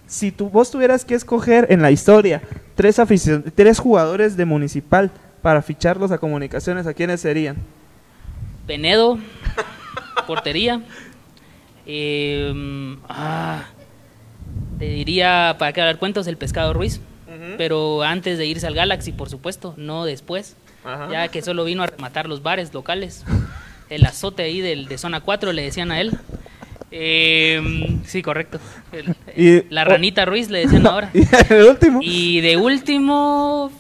Si 0.08 0.32
tú, 0.32 0.50
vos 0.50 0.72
tuvieras 0.72 1.04
que 1.04 1.16
escoger 1.16 1.68
en 1.72 1.82
la 1.82 1.92
historia 1.92 2.42
tres, 2.76 2.98
aficion- 2.98 3.52
tres 3.54 3.80
jugadores 3.80 4.38
de 4.38 4.46
Municipal 4.46 5.12
para 5.42 5.62
ficharlos 5.62 6.12
a 6.14 6.20
comunicaciones, 6.20 6.88
¿a 6.88 6.94
quiénes 6.94 7.20
serían? 7.20 7.58
Penedo, 8.66 9.20
portería. 10.26 10.82
Eh, 11.88 12.98
ah, 13.08 13.64
te 14.80 14.86
diría, 14.86 15.56
para 15.60 15.74
que 15.74 15.82
hablar 15.82 15.98
cuentos, 15.98 16.28
el 16.28 16.38
Pescado 16.38 16.74
Ruiz. 16.74 17.00
Pero 17.58 18.04
antes 18.04 18.38
de 18.38 18.46
irse 18.46 18.66
al 18.68 18.74
Galaxy, 18.76 19.12
por 19.12 19.30
supuesto, 19.30 19.74
no 19.78 20.06
después. 20.06 20.56
Ajá. 20.84 21.10
Ya 21.12 21.28
que 21.30 21.42
solo 21.42 21.64
vino 21.64 21.84
a 21.84 21.88
rematar 21.88 22.28
los 22.28 22.42
bares 22.44 22.74
locales. 22.74 23.24
El 23.90 24.06
azote 24.06 24.44
ahí 24.44 24.62
del, 24.62 24.88
de 24.88 24.98
zona 24.98 25.22
4 25.22 25.54
le 25.54 25.62
decían 25.64 25.92
a 25.92 26.02
él. 26.02 26.12
Eh, 26.92 28.00
sí, 28.06 28.22
correcto. 28.22 28.60
El- 28.92 29.16
Y- 29.36 29.64
la 29.70 29.84
ranita 29.84 30.26
Ruiz 30.26 30.50
le 30.50 30.60
decían 30.60 30.86
ahora. 30.88 31.12
Y 31.14 31.24
el 31.54 31.64
último. 31.66 32.00
Y 32.02 32.42
de 32.42 32.58
último, 32.58 33.72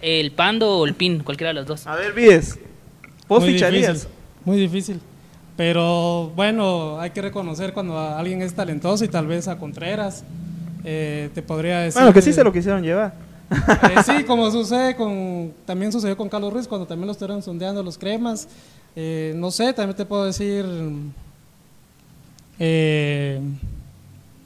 el 0.00 0.30
Pando 0.32 0.78
o 0.78 0.86
el 0.86 0.94
Pin, 0.94 1.20
cualquiera 1.20 1.48
de 1.50 1.54
los 1.54 1.66
dos. 1.66 1.86
A 1.86 1.96
ver, 1.96 2.12
Vides. 2.12 2.58
¿Vos 3.28 3.42
Muy 3.42 3.52
ficharías? 3.54 3.86
difícil, 3.94 4.10
muy 4.44 4.56
difícil. 4.58 5.00
Pero 5.58 6.30
bueno, 6.36 7.00
hay 7.00 7.10
que 7.10 7.20
reconocer 7.20 7.72
cuando 7.72 7.98
alguien 7.98 8.42
es 8.42 8.54
talentoso 8.54 9.04
y 9.04 9.08
tal 9.08 9.26
vez 9.26 9.48
a 9.48 9.58
Contreras. 9.58 10.22
eh, 10.84 11.30
te 11.34 11.42
podría 11.42 11.80
decir. 11.80 12.00
Bueno, 12.00 12.14
que 12.14 12.22
sí 12.22 12.32
se 12.32 12.44
lo 12.44 12.52
quisieron 12.52 12.80
llevar. 12.80 13.12
Eh, 13.50 14.02
sí, 14.06 14.22
como 14.24 14.48
sucede 14.52 14.94
con. 14.94 15.52
También 15.66 15.90
sucedió 15.90 16.16
con 16.16 16.28
Carlos 16.28 16.52
Ruiz 16.52 16.68
cuando 16.68 16.86
también 16.86 17.06
lo 17.08 17.12
estuvieron 17.12 17.42
sondeando 17.42 17.82
los 17.82 17.98
cremas. 17.98 18.46
Eh, 18.94 19.32
no 19.34 19.50
sé, 19.50 19.72
también 19.72 19.96
te 19.96 20.04
puedo 20.04 20.26
decir. 20.26 20.64
eh, 22.60 23.40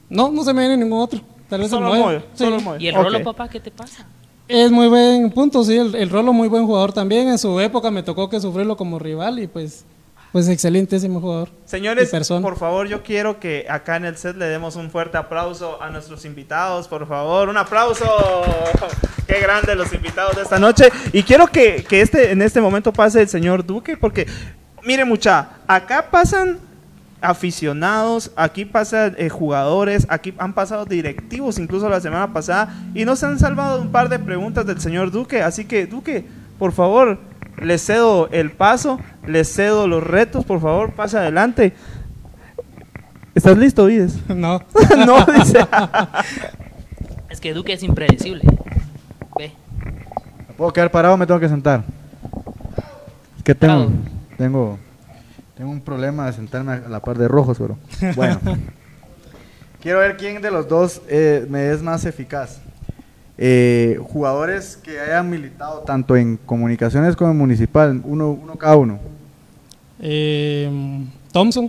no, 0.09 0.31
no 0.31 0.44
se 0.44 0.53
me 0.55 0.61
viene 0.66 0.79
ningún 0.79 1.01
otro. 1.01 1.20
Tal 1.48 1.61
vez 1.61 1.68
Solo 1.70 1.92
el 1.92 2.01
Moya. 2.01 2.05
Moya, 2.05 2.22
Sí. 2.33 2.85
¿Y 2.85 2.88
el 2.88 2.94
Rolo, 2.94 3.22
papá, 3.22 3.48
qué 3.48 3.61
te 3.61 3.70
pasa? 3.70 4.07
Es 4.48 4.70
muy 4.70 4.88
buen 4.88 5.31
punto, 5.31 5.62
sí. 5.62 5.77
El, 5.77 5.94
el 5.94 6.09
Rolo, 6.09 6.33
muy 6.33 6.48
buen 6.48 6.64
jugador 6.64 6.92
también. 6.92 7.29
En 7.29 7.38
su 7.38 7.61
época 7.61 7.90
me 7.90 8.03
tocó 8.03 8.31
que 8.31 8.40
sufrirlo 8.40 8.79
como 8.79 8.98
rival 8.98 9.38
y 9.40 9.46
pues. 9.46 9.85
Pues 10.33 10.49
excelentísimo 10.49 11.21
jugador. 11.21 11.51
Señores, 11.66 12.11
por 12.40 12.57
favor, 12.57 12.88
yo 12.88 13.03
quiero 13.03 13.38
que 13.38 13.66
acá 13.68 13.97
en 13.97 14.07
el 14.07 14.16
set 14.16 14.35
le 14.37 14.47
demos 14.47 14.77
un 14.77 14.90
fuerte 14.90 15.18
aplauso 15.18 15.81
a 15.83 15.90
nuestros 15.90 16.25
invitados, 16.25 16.88
por 16.88 17.07
favor, 17.07 17.51
un 17.51 17.59
aplauso. 17.59 18.07
Qué 19.27 19.40
grande 19.40 19.77
los 19.77 19.92
invitados 19.92 20.35
de 20.37 20.42
esta 20.42 20.59
noche. 20.59 20.88
Y 21.12 21.23
quiero 21.23 21.47
que, 21.47 21.85
que 21.87 22.01
este, 22.01 22.31
en 22.33 22.40
este 22.40 22.62
momento 22.62 22.95
pase 22.95 23.21
el 23.21 23.29
señor 23.29 23.64
Duque, 23.64 23.99
porque, 23.99 24.27
mire 24.83 25.05
mucha, 25.05 25.51
acá 25.66 26.09
pasan 26.11 26.59
aficionados, 27.21 28.33
aquí 28.35 28.64
pasan 28.64 29.14
eh, 29.18 29.29
jugadores, 29.29 30.07
aquí 30.09 30.35
han 30.38 30.55
pasado 30.55 30.87
directivos 30.87 31.59
incluso 31.59 31.88
la 31.88 32.01
semana 32.01 32.33
pasada 32.33 32.75
y 32.95 33.05
nos 33.05 33.23
han 33.23 33.38
salvado 33.38 33.81
un 33.81 33.92
par 33.92 34.09
de 34.09 34.18
preguntas 34.18 34.66
del 34.66 34.81
señor 34.81 35.11
Duque. 35.11 35.42
Así 35.42 35.66
que, 35.66 35.87
Duque, 35.87 36.25
por 36.59 36.73
favor, 36.73 37.18
le 37.59 37.79
cedo 37.79 38.29
el 38.31 38.51
paso, 38.53 39.01
le 39.27 39.45
cedo 39.45 39.87
los 39.88 40.03
retos, 40.03 40.45
por 40.45 40.61
favor, 40.61 40.93
pase 40.93 41.19
adelante. 41.19 41.73
¿Estás 43.35 43.57
listo, 43.57 43.87
Vides? 43.87 44.19
No. 44.29 44.62
no, 45.07 45.25
dice. 45.27 45.67
Es 47.31 47.41
que 47.41 47.55
Duque 47.55 47.73
es 47.73 47.83
impredecible. 47.83 48.43
Ve. 49.38 49.53
¿Me 50.49 50.55
¿Puedo 50.55 50.73
quedar 50.73 50.91
parado 50.91 51.15
o 51.15 51.17
me 51.17 51.27
tengo 51.27 51.41
que 51.41 51.49
sentar? 51.49 51.83
Es 53.38 53.43
que 53.43 53.55
tengo, 53.55 53.73
Parado. 53.75 53.91
tengo, 54.37 54.79
tengo 55.57 55.71
un 55.71 55.81
problema 55.81 56.27
de 56.27 56.33
sentarme 56.35 56.73
a 56.73 56.88
la 56.88 57.01
par 57.01 57.17
de 57.19 57.29
rojos, 57.29 57.59
pero 57.59 57.79
bueno. 58.15 58.38
Quiero 59.83 59.99
ver 59.99 60.17
quién 60.17 60.41
de 60.41 60.51
los 60.53 60.69
dos 60.69 61.03
eh, 61.09 61.45
me 61.51 61.73
es 61.73 61.83
más 61.83 62.05
eficaz. 62.05 62.61
Eh, 63.44 63.98
jugadores 64.00 64.76
que 64.76 65.00
hayan 65.00 65.28
militado 65.28 65.81
tanto 65.81 66.14
en 66.14 66.37
comunicaciones 66.37 67.16
como 67.16 67.33
en 67.33 67.38
municipal, 67.38 68.00
uno, 68.05 68.31
uno 68.31 68.55
cada 68.55 68.76
uno. 68.76 69.00
Eh, 70.00 70.70
Thompson. 71.33 71.68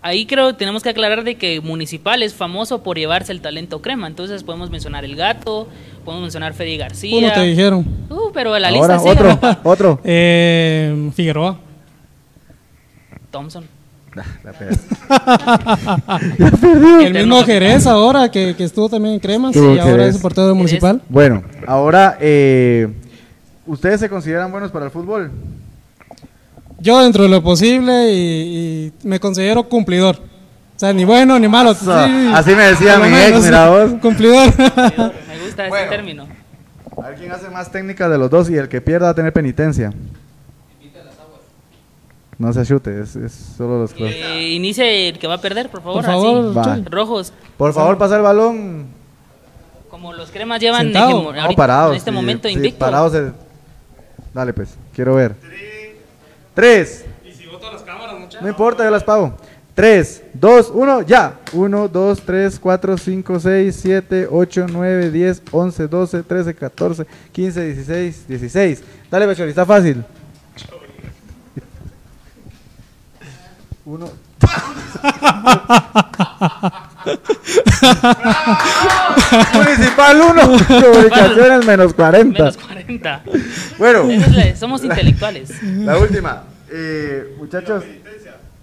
Ahí 0.00 0.24
creo 0.24 0.52
que 0.52 0.54
tenemos 0.54 0.82
que 0.82 0.88
aclarar 0.88 1.22
de 1.22 1.34
que 1.34 1.60
Municipal 1.60 2.22
es 2.22 2.32
famoso 2.32 2.82
por 2.82 2.96
llevarse 2.96 3.30
el 3.30 3.42
talento 3.42 3.82
crema. 3.82 4.06
Entonces 4.06 4.42
podemos 4.42 4.70
mencionar 4.70 5.04
el 5.04 5.16
gato, 5.16 5.68
podemos 6.02 6.22
mencionar 6.22 6.54
Freddy 6.54 6.78
García. 6.78 7.18
Uno 7.18 7.32
te 7.34 7.42
dijeron. 7.42 7.80
Uh, 8.08 8.30
pero 8.32 8.58
la 8.58 8.68
Ahora, 8.68 8.96
lista 8.96 8.98
sigue. 9.00 9.12
otro, 9.12 9.60
otro. 9.64 10.00
Eh, 10.04 11.10
Figueroa. 11.14 11.58
Thompson. 13.30 13.75
La 14.44 14.52
pega. 14.52 14.76
El 17.04 17.12
mismo 17.14 17.42
Jerez 17.44 17.86
ahora, 17.86 18.30
que, 18.30 18.54
que 18.56 18.64
estuvo 18.64 18.88
también 18.88 19.14
en 19.14 19.20
Cremas 19.20 19.54
Estuvo 19.54 19.74
y 19.74 19.78
ahora 19.78 19.92
Jerez. 19.92 20.08
es 20.08 20.14
el 20.16 20.22
portero 20.22 20.54
Municipal. 20.54 21.02
Bueno, 21.08 21.42
ahora, 21.66 22.16
eh, 22.20 22.88
¿ustedes 23.66 24.00
se 24.00 24.08
consideran 24.08 24.50
buenos 24.50 24.70
para 24.70 24.86
el 24.86 24.90
fútbol? 24.90 25.30
Yo 26.80 27.02
dentro 27.02 27.22
de 27.24 27.28
lo 27.30 27.42
posible 27.42 28.12
y, 28.12 28.92
y 29.02 29.06
me 29.06 29.18
considero 29.20 29.64
cumplidor. 29.68 30.16
O 30.16 30.78
sea, 30.78 30.92
ni 30.92 31.04
bueno 31.06 31.38
ni 31.38 31.48
malo. 31.48 31.72
Sí, 31.74 31.86
así 32.34 32.50
me 32.54 32.64
decía 32.64 32.98
mi 32.98 33.08
ex, 33.08 33.42
mira 33.44 33.68
vos. 33.70 33.92
Cumplidor. 34.02 34.52
Me 34.58 35.44
gusta 35.44 35.68
Bueno. 35.68 35.76
ese 35.86 35.88
término. 35.88 36.26
A 37.02 37.08
ver 37.08 37.18
quién 37.18 37.32
hace 37.32 37.48
más 37.48 37.70
técnica 37.72 38.08
de 38.10 38.18
los 38.18 38.28
dos 38.30 38.50
y 38.50 38.56
el 38.56 38.68
que 38.68 38.80
pierda 38.82 39.06
va 39.06 39.12
a 39.12 39.14
tener 39.14 39.32
penitencia. 39.32 39.92
No 42.38 42.52
se 42.52 42.64
chute, 42.66 43.00
es, 43.00 43.16
es 43.16 43.32
solo 43.56 43.80
los 43.80 43.92
clubes. 43.92 44.14
Eh, 44.14 44.50
inicie 44.52 45.08
el 45.08 45.18
que 45.18 45.26
va 45.26 45.34
a 45.34 45.40
perder, 45.40 45.70
por 45.70 45.80
favor. 45.82 46.02
Por 46.02 46.04
favor, 46.04 46.56
Va. 46.56 46.72
así. 46.74 46.84
Rojos. 46.84 47.32
Por 47.56 47.72
favor, 47.72 47.96
pasar 47.96 48.18
el 48.18 48.24
balón. 48.24 48.86
Como 49.88 50.12
los 50.12 50.30
cremas 50.30 50.60
llevan 50.60 50.82
Sentado. 50.82 51.32
No, 51.32 51.54
parados. 51.56 51.92
en 51.92 51.96
este 51.96 52.10
sí, 52.10 52.14
momento 52.14 52.48
sí, 52.48 52.54
invicto. 52.54 52.78
parados. 52.78 53.32
Dale, 54.34 54.52
pues, 54.52 54.76
quiero 54.92 55.14
ver. 55.14 55.34
Tres. 56.52 57.06
No 58.42 58.48
importa, 58.48 58.84
yo 58.84 58.90
las 58.90 59.02
pago. 59.04 59.34
3, 59.74 60.22
2, 60.34 60.70
1, 60.74 61.02
ya. 61.02 61.38
1, 61.52 61.88
2, 61.88 62.20
3, 62.22 62.58
4, 62.58 62.96
5, 62.98 63.40
6, 63.40 63.76
7, 63.76 64.28
8, 64.30 64.66
9, 64.70 65.10
10, 65.10 65.42
11, 65.52 65.88
12, 65.88 66.22
13, 66.22 66.54
14, 66.54 67.06
15, 67.32 67.64
16, 67.74 68.28
16. 68.28 68.84
Dale, 69.10 69.26
Bechori, 69.26 69.50
está 69.50 69.66
fácil. 69.66 70.02
1. 73.86 74.06
Municipal 79.54 80.16
1, 80.20 80.42
comunicaciones 80.82 81.66
menos 81.66 81.94
40. 81.94 82.38
Menos 82.38 82.56
40. 82.56 83.22
Bueno, 83.78 84.02
Esa 84.10 84.26
es 84.26 84.34
la- 84.36 84.56
somos 84.56 84.84
intelectuales. 84.84 85.50
la 85.62 85.98
última. 85.98 86.42
Eh, 86.70 87.34
muchachos. 87.38 87.84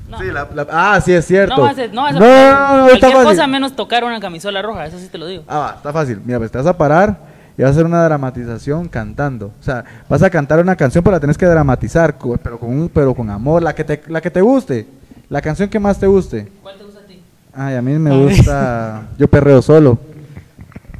No. 0.09 0.19
Sí, 0.19 0.25
la- 0.25 0.47
la- 0.53 0.67
ah, 0.71 1.01
sí, 1.01 1.12
es 1.13 1.25
cierto. 1.25 1.55
No 1.55 1.63
vas 1.63 1.77
a, 1.79 1.88
no 1.88 2.01
vas 2.03 2.15
a 2.15 2.19
no, 2.19 2.25
no, 2.25 2.77
no, 2.77 2.88
está 2.89 2.99
cualquier 3.07 3.12
fácil. 3.13 3.29
cosa 3.29 3.47
menos 3.47 3.75
tocar 3.75 4.03
una 4.03 4.19
camisola 4.19 4.62
roja, 4.62 4.86
eso 4.86 4.99
sí 4.99 5.07
te 5.07 5.17
lo 5.17 5.25
digo. 5.25 5.43
Ah, 5.47 5.57
va, 5.57 5.73
está 5.77 5.91
fácil. 5.91 6.21
Mira, 6.23 6.38
pues 6.38 6.51
te 6.51 6.57
vas 6.59 6.67
a 6.67 6.77
parar 6.77 7.17
y 7.57 7.62
vas 7.63 7.69
a 7.69 7.71
hacer 7.71 7.86
una 7.86 8.03
dramatización 8.03 8.89
cantando. 8.89 9.47
O 9.59 9.63
sea, 9.63 9.83
vas 10.09 10.21
a 10.21 10.29
cantar 10.29 10.59
una 10.59 10.75
canción, 10.75 11.03
pero 11.03 11.15
la 11.15 11.19
tenés 11.19 11.38
que 11.38 11.45
dramatizar, 11.47 12.17
co- 12.17 12.38
pero 12.38 12.59
con 12.59 12.69
un, 12.69 12.89
pero 12.89 13.15
con 13.15 13.29
amor, 13.31 13.63
la 13.63 13.73
que 13.73 13.83
te, 13.83 14.03
la 14.07 14.21
que 14.21 14.29
te 14.29 14.41
guste, 14.41 14.86
la 15.29 15.41
canción 15.41 15.69
que 15.69 15.79
más 15.79 15.99
te 15.99 16.07
guste. 16.07 16.47
¿Cuál 16.62 16.77
te 16.77 16.83
gusta 16.83 16.99
a 17.01 17.03
ti? 17.05 17.19
Ay, 17.53 17.75
a 17.75 17.81
mí 17.81 17.93
me 17.93 18.15
gusta, 18.15 19.03
yo 19.17 19.27
perreo 19.27 19.62
solo. 19.62 19.99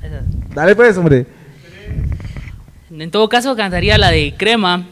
Esa. 0.02 0.22
Dale 0.54 0.76
pues, 0.76 0.98
hombre. 0.98 1.26
En 2.92 3.10
todo 3.12 3.28
caso, 3.28 3.56
cantaría 3.56 3.98
la 3.98 4.12
de 4.12 4.36
Crema. 4.38 4.84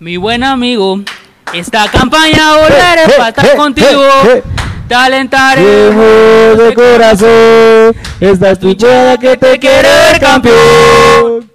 Mi 0.00 0.16
buen 0.16 0.42
amigo, 0.42 1.00
esta 1.52 1.88
campaña 1.90 2.56
volveré 2.56 3.04
Eh, 3.06 3.12
para 3.16 3.28
estar 3.28 3.46
eh, 3.46 3.56
contigo. 3.56 4.02
eh. 4.34 4.42
Talentaré. 4.88 5.62
de 5.62 6.74
corazón, 6.74 7.96
esta 8.20 8.50
es 8.50 8.58
tu 8.58 8.76
que 8.76 9.36
te 9.38 9.58
quiere 9.58 9.88
ver 9.88 10.20
campeón. 10.20 11.50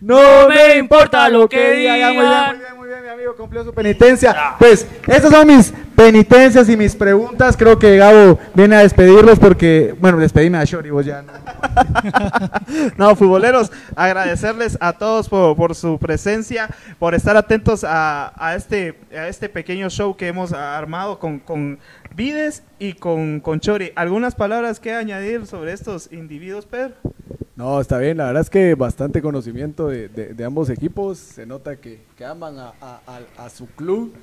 No 0.00 0.48
me 0.48 0.78
importa 0.78 1.28
lo 1.28 1.46
que 1.48 1.72
digan. 1.74 1.98
Ya, 1.98 2.06
Muy 2.12 2.22
bien, 2.22 2.30
muy 2.48 2.58
bien, 2.58 2.76
muy 2.78 2.88
bien, 2.88 3.02
mi 3.02 3.08
amigo, 3.10 3.36
cumplió 3.36 3.64
su 3.64 3.74
penitencia. 3.74 4.54
Pues, 4.58 4.86
estas 5.06 5.30
son 5.30 5.46
mis 5.46 5.74
penitencias 6.04 6.66
y 6.70 6.76
mis 6.78 6.96
preguntas. 6.96 7.56
Creo 7.58 7.78
que 7.78 7.96
Gabo 7.98 8.38
viene 8.54 8.76
a 8.76 8.80
despedirlos 8.80 9.38
porque, 9.38 9.94
bueno, 10.00 10.16
despedime 10.16 10.56
a 10.56 10.64
Shori, 10.64 10.88
vos 10.90 11.04
ya 11.04 11.20
no. 11.22 11.32
No, 12.96 13.14
futboleros, 13.16 13.70
agradecerles 13.96 14.78
a 14.80 14.94
todos 14.94 15.28
por, 15.28 15.56
por 15.56 15.74
su 15.74 15.98
presencia, 15.98 16.68
por 16.98 17.14
estar 17.14 17.36
atentos 17.36 17.84
a, 17.84 18.32
a 18.36 18.54
este, 18.56 18.98
a 19.14 19.28
este 19.28 19.48
pequeño 19.50 19.90
show 19.90 20.16
que 20.16 20.28
hemos 20.28 20.52
armado 20.54 21.18
con, 21.18 21.38
con 21.38 21.78
Vides 22.16 22.62
y 22.78 22.94
con, 22.94 23.40
con 23.40 23.60
Chori. 23.60 23.92
¿Algunas 23.94 24.34
palabras 24.34 24.80
que 24.80 24.94
añadir 24.94 25.46
sobre 25.46 25.72
estos 25.72 26.10
individuos, 26.12 26.64
Pedro? 26.64 26.94
No, 27.56 27.78
está 27.78 27.98
bien, 27.98 28.16
la 28.16 28.26
verdad 28.26 28.40
es 28.40 28.48
que 28.50 28.74
bastante 28.74 29.20
conocimiento 29.20 29.88
de, 29.88 30.08
de- 30.08 30.32
de 30.32 30.44
ambos 30.44 30.70
equipos, 30.70 31.18
se 31.18 31.44
nota 31.44 31.76
que, 31.76 32.00
que 32.16 32.24
aman 32.24 32.58
a, 32.58 32.72
a- 32.80 33.00
a- 33.06 33.44
a 33.44 33.50
su 33.50 33.66
club 33.66 34.14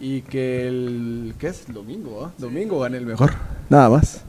y 0.00 0.22
que 0.22 0.66
el, 0.68 1.34
¿qué 1.38 1.48
es? 1.48 1.64
Domingo, 1.72 2.24
¿ah? 2.26 2.32
Domingo 2.38 2.80
gane 2.80 2.98
el 2.98 3.06
mejor, 3.06 3.32
nada 3.68 3.88
más. 3.88 4.22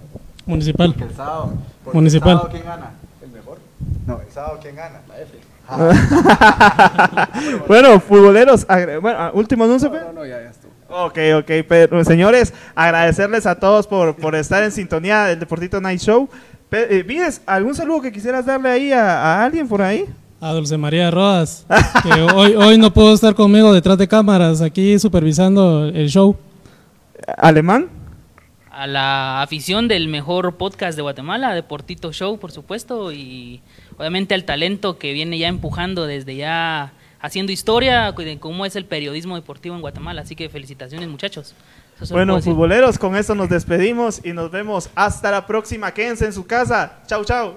Municipal. 0.45 0.93
El 0.99 1.15
sábado. 1.15 1.53
porque 1.83 1.97
Municipal. 1.97 2.31
El 2.31 2.37
sábado, 2.37 2.49
¿quién 2.51 2.65
gana? 2.65 2.91
El 3.23 3.31
mejor. 3.31 3.57
No, 4.05 4.21
el 4.21 4.31
sábado, 4.31 4.59
¿quién 4.61 4.75
gana? 4.75 5.01
La 5.07 5.19
F. 5.21 5.37
bueno, 7.67 7.99
futboleros, 7.99 8.65
bueno, 8.67 9.17
ah, 9.19 9.31
último 9.33 9.63
anuncio, 9.63 9.91
Pedro. 9.91 10.07
No, 10.07 10.13
no, 10.21 10.25
ya, 10.25 10.41
ya 10.41 10.49
estuvo. 10.49 10.71
Ok, 10.87 11.17
ok, 11.39 11.51
pero 11.67 12.03
señores, 12.03 12.53
agradecerles 12.75 13.47
a 13.47 13.55
todos 13.59 13.87
por, 13.87 14.15
por 14.15 14.35
estar 14.35 14.63
en 14.63 14.71
sintonía 14.71 15.25
del 15.25 15.39
Deportito 15.39 15.81
Night 15.81 15.99
Show. 15.99 16.29
Pe- 16.69 16.99
eh, 16.99 17.03
Vides, 17.03 17.41
¿algún 17.47 17.73
saludo 17.73 18.01
que 18.01 18.11
quisieras 18.11 18.45
darle 18.45 18.69
ahí 18.69 18.91
a, 18.91 19.21
a 19.41 19.43
alguien 19.45 19.67
por 19.67 19.81
ahí? 19.81 20.05
A 20.41 20.51
Dulce 20.53 20.77
María 20.77 21.09
Rodas, 21.11 21.65
que 22.03 22.21
hoy, 22.21 22.55
hoy 22.55 22.77
no 22.77 22.93
pudo 22.93 23.13
estar 23.13 23.33
conmigo 23.35 23.73
detrás 23.73 23.97
de 23.97 24.07
cámaras, 24.07 24.61
aquí 24.61 24.99
supervisando 24.99 25.85
el 25.85 26.09
show. 26.09 26.35
¿Alemán? 27.37 27.89
a 28.75 28.87
la 28.87 29.41
afición 29.41 29.87
del 29.87 30.09
mejor 30.09 30.55
podcast 30.55 30.97
de 30.97 31.01
Guatemala, 31.01 31.53
Deportito 31.53 32.11
Show, 32.11 32.37
por 32.37 32.51
supuesto, 32.51 33.13
y 33.13 33.61
obviamente 33.97 34.35
al 34.35 34.43
talento 34.43 34.97
que 34.97 35.13
viene 35.13 35.37
ya 35.37 35.47
empujando 35.47 36.05
desde 36.05 36.35
ya 36.35 36.91
haciendo 37.21 37.53
historia 37.53 38.11
de 38.11 38.37
cómo 38.37 38.65
es 38.65 38.75
el 38.75 38.85
periodismo 38.85 39.35
deportivo 39.35 39.75
en 39.75 39.81
Guatemala. 39.81 40.21
Así 40.21 40.35
que 40.35 40.49
felicitaciones, 40.49 41.07
muchachos. 41.07 41.55
Eso 42.01 42.13
Bueno, 42.13 42.41
futboleros, 42.41 42.99
con 42.99 43.15
esto 43.15 43.33
nos 43.33 43.49
despedimos 43.49 44.19
y 44.25 44.33
nos 44.33 44.51
vemos 44.51 44.89
hasta 44.93 45.31
la 45.31 45.47
próxima. 45.47 45.93
Quédense 45.93 46.25
en 46.25 46.33
su 46.33 46.45
casa. 46.45 46.99
Chau, 47.07 47.23
chau. 47.23 47.55